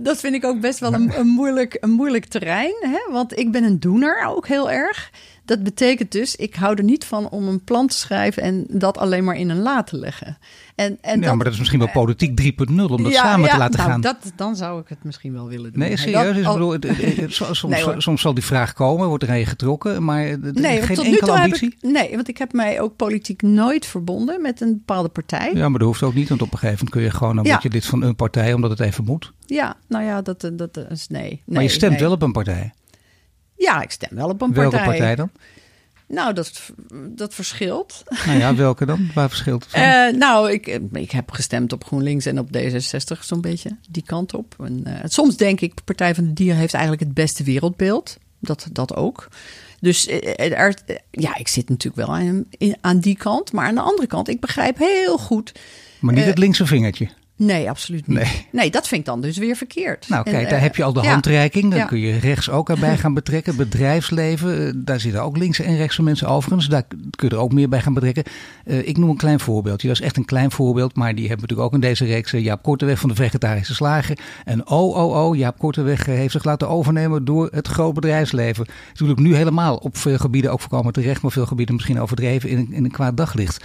[0.00, 2.76] dat vind ik ook best wel een, een, moeilijk, een moeilijk terrein.
[2.80, 3.12] Hè?
[3.12, 5.10] Want ik ben een doener ook heel erg.
[5.50, 8.98] Dat betekent dus, ik hou er niet van om een plan te schrijven en dat
[8.98, 10.38] alleen maar in een la te leggen.
[10.74, 13.56] En, en ja, dat, maar dat is misschien wel politiek 3.0 om dat samen te
[13.56, 14.00] laten nou, gaan.
[14.00, 15.80] Dat, dan zou ik het misschien wel willen doen.
[15.80, 16.44] Nee, serieus.
[16.44, 16.76] Dat, bedoel,
[17.28, 21.32] soms, nee, soms, zal die vraag komen, wordt er je getrokken, maar nee, geen enkele
[21.32, 21.76] ambitie?
[21.80, 25.50] Ik, nee, want ik heb mij ook politiek nooit verbonden met een bepaalde partij.
[25.54, 27.44] Ja, maar dat hoeft ook niet, want op een gegeven moment kun je gewoon, dan
[27.44, 29.32] word je lid van een partij omdat het even moet.
[29.46, 31.22] Ja, nou ja, dat, dat is nee.
[31.22, 32.72] nee maar je stemt wel op een partij?
[33.60, 34.70] Ja, ik stem wel op een partij.
[34.70, 35.30] Welke partij dan?
[36.06, 36.70] Nou, dat,
[37.08, 38.02] dat verschilt.
[38.26, 39.10] Nou ja, welke dan?
[39.14, 39.82] Waar verschilt het van?
[39.82, 43.76] Uh, nou, ik, ik heb gestemd op GroenLinks en op D66 zo'n beetje.
[43.88, 44.54] Die kant op.
[44.58, 48.18] En, uh, soms denk ik, Partij van de Dieren heeft eigenlijk het beste wereldbeeld.
[48.38, 49.28] Dat, dat ook.
[49.80, 50.74] Dus er,
[51.10, 52.44] ja, ik zit natuurlijk wel aan,
[52.80, 53.52] aan die kant.
[53.52, 55.52] Maar aan de andere kant, ik begrijp heel goed...
[56.00, 57.08] Maar niet het linkse vingertje.
[57.40, 58.18] Nee, absoluut niet.
[58.18, 58.46] Nee.
[58.52, 58.70] nee.
[58.70, 60.08] dat vind ik dan dus weer verkeerd.
[60.08, 61.74] Nou, kijk, daar heb je al de handreiking.
[61.74, 63.56] Dan kun je rechts ook erbij gaan betrekken.
[63.56, 66.68] Bedrijfsleven, eh, daar zitten ook linkse en rechtse mensen overigens.
[66.68, 66.82] Daar
[67.16, 68.24] kun je er ook meer bij gaan betrekken.
[68.64, 69.88] Uh, ik noem een klein voorbeeldje.
[69.88, 72.62] Dat is echt een klein voorbeeld, maar die hebben natuurlijk ook in deze reeks Jaap
[72.62, 74.18] Korteweg van de Vegetarische Slager.
[74.44, 78.66] En oh, oh, oh, Jaap Korteweg heeft zich laten overnemen door het groot bedrijfsleven.
[78.88, 82.72] Natuurlijk nu helemaal op veel gebieden ook voorkomen terecht, maar veel gebieden misschien overdreven in,
[82.72, 83.64] in een kwaad daglicht.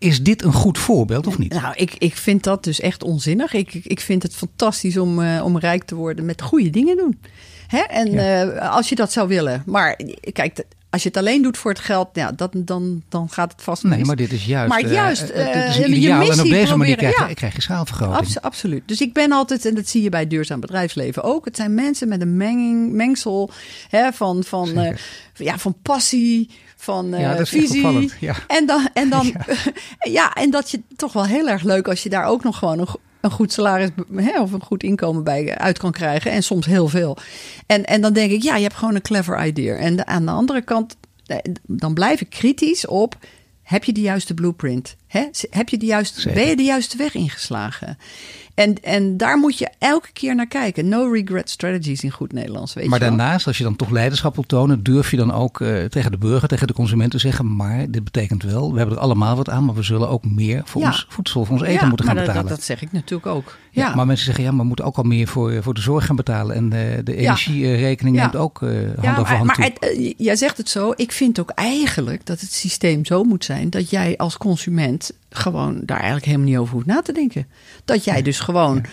[0.00, 1.52] Is dit een goed voorbeeld of niet?
[1.52, 3.52] Nou, ik, ik vind dat dus echt onzinnig.
[3.52, 7.20] Ik, ik vind het fantastisch om, uh, om rijk te worden met goede dingen doen.
[7.66, 7.78] Hè?
[7.78, 8.44] En ja.
[8.44, 9.62] uh, als je dat zou willen.
[9.66, 10.00] Maar
[10.32, 13.62] kijk, als je het alleen doet voor het geld, ja, dat, dan, dan gaat het
[13.62, 14.06] vast Nee, mis.
[14.06, 14.68] maar dit is juist.
[14.68, 17.32] Maar juist, uh, dit is een ideaal, en op deze manier krijg je, ja.
[17.32, 18.18] krijg je schaalvergroting.
[18.18, 18.82] Abs absoluut.
[18.86, 21.44] Dus ik ben altijd, en dat zie je bij het duurzaam bedrijfsleven ook.
[21.44, 23.50] Het zijn mensen met een menging, mengsel
[23.88, 24.90] hè, van, van, uh,
[25.34, 26.50] ja, van passie,
[26.80, 28.10] van uh, ja, visie.
[28.20, 28.34] Ja.
[28.46, 29.54] En dan, en dan ja.
[30.20, 32.78] ja, en dat je toch wel heel erg leuk als je daar ook nog gewoon
[32.78, 32.88] een,
[33.20, 36.30] een goed salaris hè, of een goed inkomen bij uit kan krijgen.
[36.30, 37.16] En soms heel veel.
[37.66, 39.74] En, en dan denk ik, ja, je hebt gewoon een clever idea.
[39.74, 40.96] En de, aan de andere kant,
[41.66, 43.18] dan blijf ik kritisch op.
[43.62, 44.96] Heb je de juiste blueprint?
[45.06, 45.26] Hè?
[45.50, 47.98] Heb je de juiste, ben je de juiste weg ingeslagen?
[48.54, 50.88] En, en daar moet je elke keer naar kijken.
[50.88, 52.74] No regret strategies in goed Nederlands.
[52.74, 55.60] Weet maar je daarnaast, als je dan toch leiderschap wil tonen, durf je dan ook
[55.60, 58.96] uh, tegen de burger, tegen de consument te zeggen: Maar dit betekent wel, we hebben
[58.96, 60.86] er allemaal wat aan, maar we zullen ook meer voor ja.
[60.86, 62.42] ons voedsel, voor ons eten ja, moeten gaan betalen.
[62.42, 63.58] Dat, dat, zeg ik natuurlijk ook.
[63.70, 63.88] Ja.
[63.88, 63.94] ja.
[63.94, 66.16] maar mensen zeggen: Ja, maar we moeten ook al meer voor, voor de zorg gaan
[66.16, 66.56] betalen.
[66.56, 66.70] En uh,
[67.04, 69.46] de energierekening neemt ook uh, hand ja, over hand.
[69.46, 70.92] Maar, maar het, jij zegt het zo.
[70.96, 75.82] Ik vind ook eigenlijk dat het systeem zo moet zijn dat jij als consument gewoon
[75.84, 77.46] daar eigenlijk helemaal niet over hoeft na te denken.
[77.84, 78.84] Dat jij dus gewoon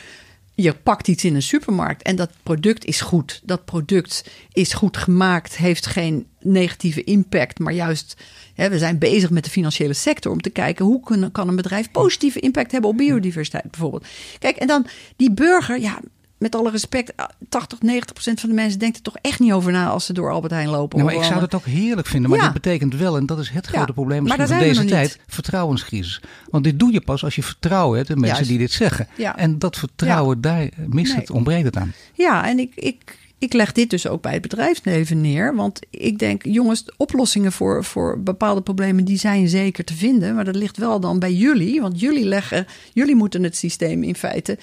[0.60, 3.42] je pakt iets in een supermarkt en dat product is goed.
[3.44, 8.16] Dat product is goed gemaakt, heeft geen negatieve impact, maar juist
[8.54, 11.56] hè, we zijn bezig met de financiële sector om te kijken hoe kunnen, kan een
[11.56, 14.06] bedrijf positieve impact hebben op biodiversiteit bijvoorbeeld.
[14.40, 14.86] Kijk, en dan
[15.16, 16.00] die burger, ja,
[16.38, 17.14] met alle respect,
[17.50, 20.14] 80, 90 procent van de mensen denkt er toch echt niet over na als ze
[20.14, 21.00] door Albert Heijn lopen.
[21.00, 22.46] Nou, maar ik zou dat ook heerlijk vinden, maar ja.
[22.46, 26.22] dit betekent wel, en dat is het grote ja, probleem van deze tijd, vertrouwenscrisis.
[26.50, 28.50] Want dit doe je pas als je vertrouwen hebt in mensen Juist.
[28.50, 29.08] die dit zeggen.
[29.18, 29.38] Ja.
[29.38, 31.22] En dat vertrouwen, daar mist Nee.
[31.22, 31.94] het, ontbreekt het aan.
[32.14, 35.56] Ja, en ik, ik, ik leg dit dus ook bij het bedrijfsleven neer.
[35.56, 40.36] Want ik denk, jongens, oplossingen voor, voor bepaalde problemen, die zijn zeker te vinden.
[40.36, 41.82] Maar dat ligt wel dan bij jullie.
[41.82, 44.58] Want jullie leggen, jullie moeten het systeem in feite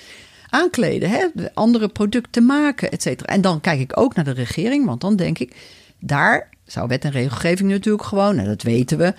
[0.54, 1.10] aankleden.
[1.10, 1.26] Hè?
[1.34, 3.32] De andere producten maken, et cetera.
[3.32, 4.86] En dan kijk ik ook naar de regering.
[4.86, 5.56] Want dan denk ik,
[5.98, 9.14] daar zou wet en regelgeving natuurlijk gewoon, en dat weten we,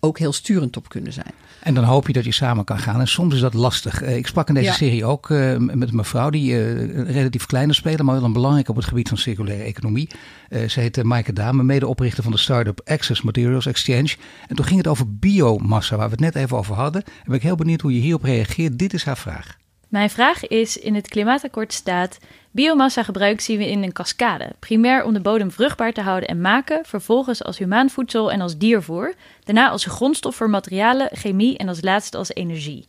[0.00, 1.32] ook heel sturend op kunnen zijn.
[1.62, 3.00] En dan hoop je dat je samen kan gaan.
[3.00, 4.02] En soms is dat lastig.
[4.02, 4.72] Eh, Ik sprak in deze Ja.
[4.72, 8.32] serie ook eh, met een mevrouw die eh, een relatief kleine speler, maar wel een
[8.32, 10.08] belangrijk op het gebied van circulaire economie.
[10.48, 14.14] Eh, ze heet Maaike Dame, medeoprichter van de start-up Access Materials Exchange.
[14.48, 17.02] En toen ging het over biomassa, waar we het net even over hadden.
[17.04, 18.78] En ben ik heel benieuwd hoe je hierop reageert.
[18.78, 19.56] Dit is haar vraag.
[19.88, 22.18] Mijn vraag is: in het klimaatakkoord staat.
[22.50, 24.52] Biomassa gebruik zien we in een cascade.
[24.58, 28.58] Primair om de bodem vruchtbaar te houden en maken, vervolgens als humaan voedsel en als
[28.58, 29.14] diervoer,
[29.44, 32.88] daarna als grondstof voor materialen, chemie en als laatste als energie.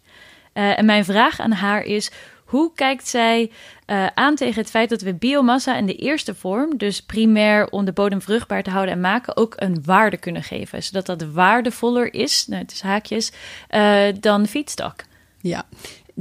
[0.54, 2.12] Uh, en mijn vraag aan haar is:
[2.45, 3.52] Hoe kijkt zij
[3.88, 7.86] uh, aan tegen het feit dat we biomassa in de eerste vorm, dus primair om
[7.86, 10.84] de bodem vruchtbaar te houden en maken, ook een waarde kunnen geven?
[10.84, 13.32] Zodat dat waardevoller is, nou, het is haakjes,
[13.72, 14.95] uh, dan fietsstok.
[15.41, 15.66] Ja,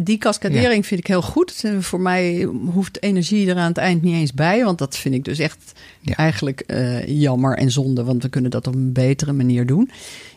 [0.00, 1.64] die cascadering vind ik heel goed.
[1.78, 2.42] Voor mij
[2.72, 4.64] hoeft energie er aan het eind niet eens bij.
[4.64, 5.72] Want dat vind ik dus echt
[6.14, 8.04] eigenlijk uh, jammer en zonde.
[8.04, 9.90] Want we kunnen dat op een betere manier doen.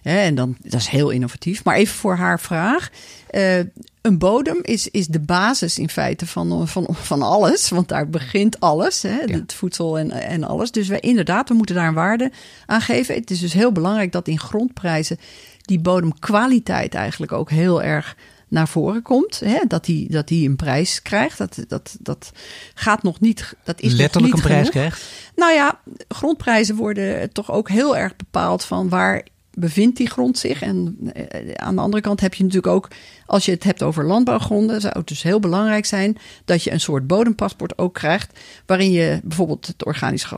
[0.04, 1.64] en dan, dat is heel innovatief.
[1.64, 2.90] Maar even voor haar vraag.
[3.32, 3.58] Uh,
[4.02, 7.70] een bodem is, is de basis in feite van, van, van alles.
[7.70, 9.02] Want daar begint alles.
[9.02, 10.72] Hè, Het voedsel en, en alles.
[10.72, 12.32] Dus we inderdaad, we moeten daar een waarde
[12.66, 13.16] aan geven.
[13.16, 15.18] Het is dus heel belangrijk dat in grondprijzen
[15.62, 18.16] die bodemkwaliteit eigenlijk ook heel erg
[18.52, 19.40] naar voren komt.
[19.40, 21.38] Hè, dat hij dat die een prijs krijgt.
[21.38, 22.32] Dat, dat, dat
[22.74, 23.56] gaat nog niet.
[23.64, 25.06] Dat is Letterlijk nog niet een prijs krijgt?
[25.36, 30.62] Nou ja, grondprijzen worden toch ook heel erg bepaald van waar bevindt die grond zich.
[30.62, 32.88] En eh, aan de andere kant heb je natuurlijk ook,
[33.26, 36.80] als je het hebt over landbouwgronden, zou het dus heel belangrijk zijn dat je een
[36.80, 40.32] soort bodempaspoort ook krijgt, waarin je bijvoorbeeld het organisch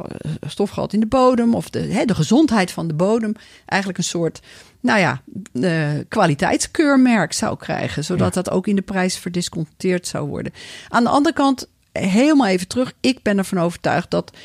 [0.47, 3.33] stofgehalte in de bodem of de, hè, de gezondheid van de bodem
[3.65, 4.41] eigenlijk een soort
[4.79, 5.21] nou ja,
[5.53, 8.03] uh, kwaliteitskeurmerk zou krijgen.
[8.03, 10.53] Zodat dat ook in de prijs verdisconteerd zou worden.
[10.89, 12.93] Aan de andere kant, helemaal even terug.
[12.99, 14.37] Ik ben ervan overtuigd dat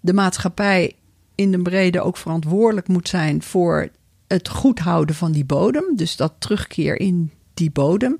[0.00, 0.94] de maatschappij
[1.34, 3.88] in de brede ook verantwoordelijk moet zijn voor
[4.28, 5.96] het goed houden van die bodem.
[5.96, 8.16] Dus dat terugkeer in die bodem.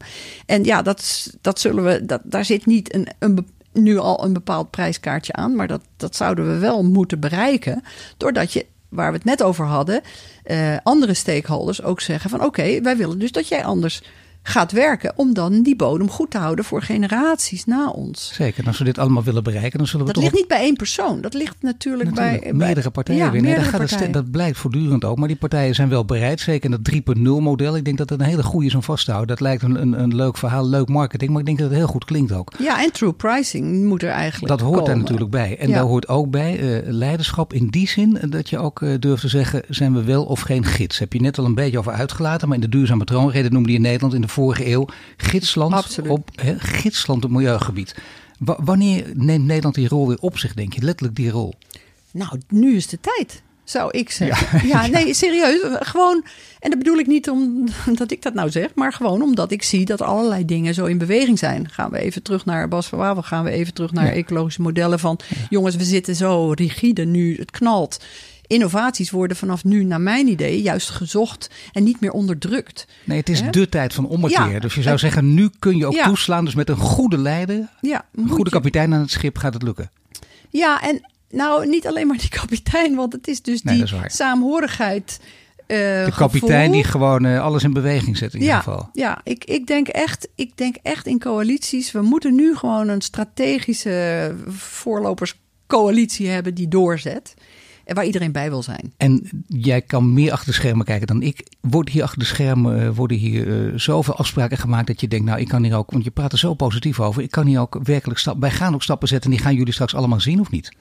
[0.46, 2.04] En ja, dat, dat zullen we.
[2.04, 5.54] Dat, daar zit niet een, een, nu al een bepaald prijskaartje aan.
[5.54, 7.82] Maar dat, dat zouden we wel moeten bereiken.
[8.16, 10.00] Doordat je waar we het net over hadden,
[10.44, 14.02] uh, andere stakeholders ook zeggen van oké, wij willen dus dat jij anders
[14.46, 18.30] gaat werken om dan die bodem goed te houden voor generaties na ons.
[18.34, 20.60] Zeker, en als we dit allemaal willen bereiken, dan zullen we dat ligt niet bij
[20.60, 21.20] één persoon.
[21.20, 23.24] Dat ligt natuurlijk, bij meerdere partijen.
[23.24, 23.40] Ja, weer.
[23.40, 24.12] Nee, meerdere dat, partijen.
[24.12, 25.18] dat blijkt voortdurend ook.
[25.18, 27.76] Maar die partijen zijn wel bereid, zeker in dat 3.0 model.
[27.76, 29.36] Ik denk dat het een hele goede is om vast te houden.
[29.36, 31.86] Dat lijkt een, een, een, leuk verhaal, leuk marketing, maar ik denk dat het heel
[31.86, 32.52] goed klinkt ook.
[32.58, 34.48] Ja, en true pricing moet er eigenlijk.
[34.48, 34.90] Dat hoort komen.
[34.90, 35.58] daar natuurlijk bij.
[35.58, 39.20] En daar hoort ook bij uh, leiderschap in die zin dat je ook uh, durft
[39.20, 40.98] te zeggen: zijn we wel of geen gids?
[40.98, 43.80] Heb je net al een beetje over uitgelaten, maar in de duurzame troonrede noemde je
[43.80, 46.10] Nederland in de vorige eeuw gidsland Absoluut.
[46.10, 47.94] op he, gidsland op milieugebied.
[48.38, 50.82] W wanneer neemt Nederland die rol weer op zich, denk je?
[50.82, 51.54] Letterlijk die rol.
[52.10, 54.68] Nou, nu is de tijd zou ik zeggen.
[54.68, 55.60] Ja, nee, serieus.
[55.62, 56.24] Gewoon,
[56.60, 57.30] en dat bedoel ik niet
[57.86, 60.98] omdat ik dat nou zeg, maar gewoon omdat ik zie dat allerlei dingen zo in
[60.98, 61.68] beweging zijn.
[61.70, 64.98] Gaan we even terug naar Bas van Wawel, gaan we even terug naar ecologische modellen
[64.98, 65.18] van,
[65.48, 68.04] jongens, we zitten zo rigide nu, het knalt
[68.46, 72.86] innovaties worden vanaf nu, naar mijn idee, juist gezocht en niet meer onderdrukt.
[73.04, 74.60] Nee, het is de tijd van ommekeer.
[74.60, 76.44] dus je zou zeggen, nu kun je ook toeslaan.
[76.44, 79.90] Dus met een goede leider, ja, een goede kapitein aan het schip gaat het lukken.
[80.50, 85.20] Ja, en nou, niet alleen maar die kapitein, want het is dus die saamhorigheid.
[85.66, 88.88] Uh, de kapitein die gewoon uh, alles in beweging zet in ja, ieder geval.
[88.92, 91.92] Ja, ik, ik, denk echt, ik denk echt in coalities.
[91.92, 97.34] We moeten nu gewoon een strategische voorloperscoalitie hebben die doorzet.
[97.86, 98.92] En waar iedereen bij wil zijn.
[98.96, 101.46] En jij kan meer achter de schermen kijken dan ik.
[101.60, 105.26] Worden hier achter de schermen uh, worden hier uh, zoveel afspraken gemaakt dat je denkt,
[105.26, 107.22] nou, ik kan hier ook, want je praat er zo positief over.
[107.22, 108.42] Ik kan hier ook werkelijk stappen.
[108.42, 109.30] Wij gaan ook stappen zetten.
[109.30, 110.72] En die gaan jullie straks allemaal zien, of niet?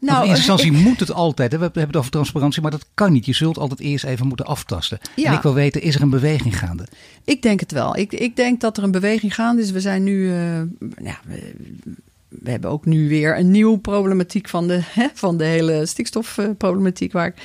[0.00, 1.52] Nou, in eerste instantie ik, moet het altijd.
[1.52, 1.58] Hè?
[1.58, 3.26] We hebben het over transparantie, maar dat kan niet.
[3.26, 4.98] Je zult altijd eerst even moeten aftasten.
[5.16, 5.24] Ja.
[5.24, 6.86] En ik wil weten, is er een beweging gaande?
[7.24, 7.96] Ik denk het wel.
[7.96, 9.70] Ik, ik denk dat er een beweging gaande is.
[9.70, 10.16] We zijn nu.
[10.16, 10.58] Uh,
[11.02, 11.20] ja,
[12.42, 17.12] we hebben ook nu weer een nieuwe problematiek van de, hè, van de hele stikstofproblematiek,
[17.12, 17.42] waar ik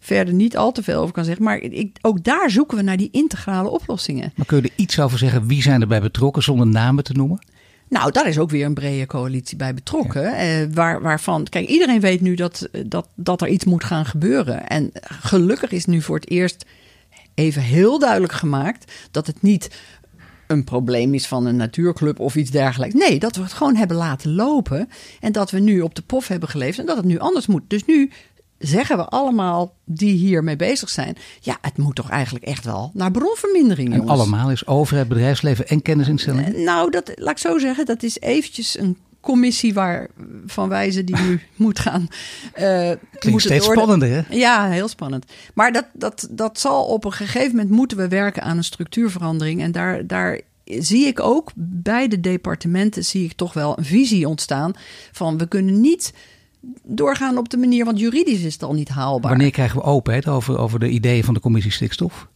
[0.00, 1.44] verder niet al te veel over kan zeggen.
[1.44, 4.32] Maar ik, ook daar zoeken we naar die integrale oplossingen.
[4.36, 5.46] Maar kun je er iets over zeggen?
[5.46, 7.46] Wie zijn erbij betrokken zonder namen te noemen?
[7.88, 10.34] Nou, daar is ook weer een brede coalitie bij betrokken.
[10.34, 14.68] Eh, waar, waarvan, kijk, iedereen weet nu dat, dat, dat er iets moet gaan gebeuren.
[14.68, 16.64] En gelukkig is nu voor het eerst
[17.34, 19.70] even heel duidelijk gemaakt dat het niet
[20.52, 22.94] een probleem is van een natuurclub of iets dergelijks.
[22.94, 24.88] Nee, dat we het gewoon hebben laten lopen.
[25.20, 27.62] En dat we nu op de pof hebben geleefd en dat het nu anders moet.
[27.66, 28.10] Dus nu
[28.58, 31.16] zeggen we allemaal die hiermee bezig zijn.
[31.40, 33.92] Ja, het moet toch eigenlijk echt wel naar bronvermindering.
[33.92, 36.58] En allemaal is overheid, bedrijfsleven en kennisinstellingen?
[36.58, 40.08] Uh, nou, dat, laat ik zo zeggen, dat is eventjes een commissie waar
[40.46, 42.08] van wijze die nu moet gaan.
[42.60, 44.36] Uh, Klinkt steeds spannender, hè?
[44.36, 45.32] Ja, heel spannend.
[45.54, 49.62] Maar dat, dat, dat zal op een gegeven moment moeten we werken aan een structuurverandering.
[49.62, 54.28] En daar, daar zie ik ook bij de departementen zie ik toch wel een visie
[54.28, 54.72] ontstaan
[55.12, 56.12] van we kunnen niet
[56.82, 59.30] doorgaan op de manier, want juridisch is het al niet haalbaar.
[59.30, 62.28] Wanneer krijgen we openheid over, over de ideeën van de commissie stikstof?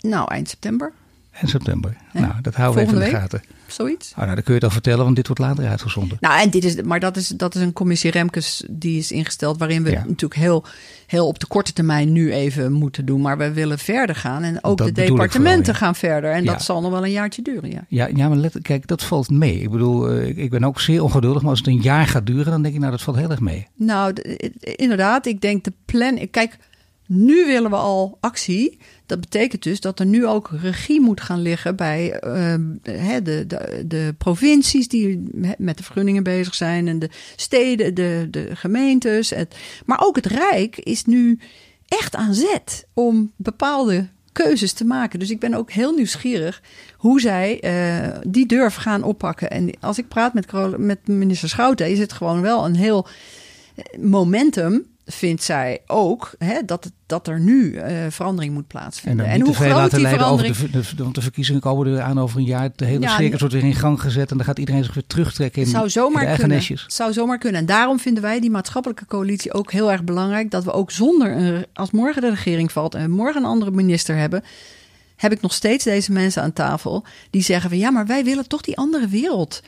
[0.00, 0.92] Nou, eind september.
[1.34, 1.96] En september.
[2.12, 3.42] Nou, dat houden we even in de gaten.
[3.66, 4.10] Zoiets?
[4.10, 6.16] Oh, nou, dan kun je het al vertellen, want dit wordt later uitgezonden.
[6.20, 9.58] Nou, en dit is, maar dat is, dat is een commissie Remkes die is ingesteld,
[9.58, 10.64] waarin we natuurlijk heel,
[11.06, 13.20] heel op de korte termijn nu even moeten doen.
[13.20, 16.30] Maar we willen verder gaan en ook de departementen gaan verder.
[16.30, 17.70] En dat zal nog wel een jaartje duren.
[17.70, 19.60] Ja, ja, ja maar let, kijk, dat valt mee.
[19.60, 22.50] Ik bedoel, eh, ik ben ook zeer ongeduldig, maar als het een jaar gaat duren,
[22.50, 23.66] dan denk ik, nou, dat valt heel erg mee.
[23.74, 24.12] Nou,
[24.60, 26.28] inderdaad, ik denk de plan.
[26.30, 26.58] Kijk,
[27.06, 28.78] nu willen we al actie.
[29.06, 32.54] Dat betekent dus dat er nu ook regie moet gaan liggen bij uh,
[33.22, 35.22] de, de, de provincies die
[35.58, 39.32] met de vergunningen bezig zijn en de steden, de, de gemeentes.
[39.86, 41.38] Maar ook het Rijk is nu
[41.88, 45.18] echt aan zet om bepaalde keuzes te maken.
[45.18, 46.62] Dus ik ben ook heel nieuwsgierig
[46.96, 49.50] hoe zij uh, die durf gaan oppakken.
[49.50, 53.06] En als ik praat met, met minister Schouten, is het gewoon wel een heel
[54.00, 59.26] momentum vindt zij ook hè, dat, dat er nu uh, verandering moet plaatsvinden.
[59.26, 60.54] En, en hoe groot laten die verandering...
[60.54, 62.70] Over de, de, de, verkiezingen komen er aan over een jaar.
[62.76, 65.06] De hele ja, circus wordt weer in gang gezet en dan gaat iedereen zich weer
[65.06, 66.84] terugtrekken in, zou zomaar de eigen kunnen.
[66.86, 67.60] zou zomaar kunnen.
[67.60, 70.50] En daarom vinden wij die maatschappelijke coalitie ook heel erg belangrijk.
[70.50, 74.16] Dat we ook zonder, een, als morgen de regering valt en morgen een andere minister
[74.16, 74.42] hebben...
[75.16, 77.78] heb ik nog steeds deze mensen aan tafel die zeggen van...
[77.78, 79.62] ja, maar wij willen toch die andere wereld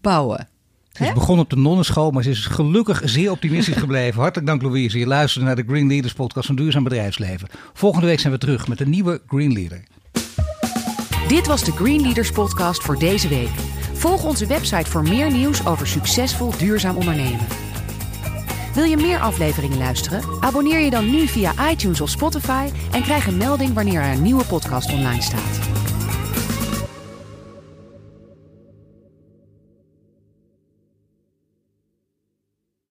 [0.00, 0.48] bouwen.
[0.92, 4.20] Ze is begonnen op de nonnenschool, maar ze is gelukkig zeer optimistisch gebleven.
[4.20, 4.98] Hartelijk dank Louise.
[4.98, 7.48] Je luistert naar de Green Leaders podcast van Duurzaam Bedrijfsleven.
[7.72, 9.84] Volgende week zijn we terug met een nieuwe Green Leader.
[11.28, 13.50] Dit was de Green Leaders podcast voor deze week.
[13.92, 17.46] Volg onze website voor meer nieuws over succesvol duurzaam ondernemen.
[18.74, 20.22] Wil je meer afleveringen luisteren?
[20.40, 24.22] Abonneer je dan nu via iTunes of Spotify en krijg een melding wanneer er een
[24.22, 25.58] nieuwe podcast online staat.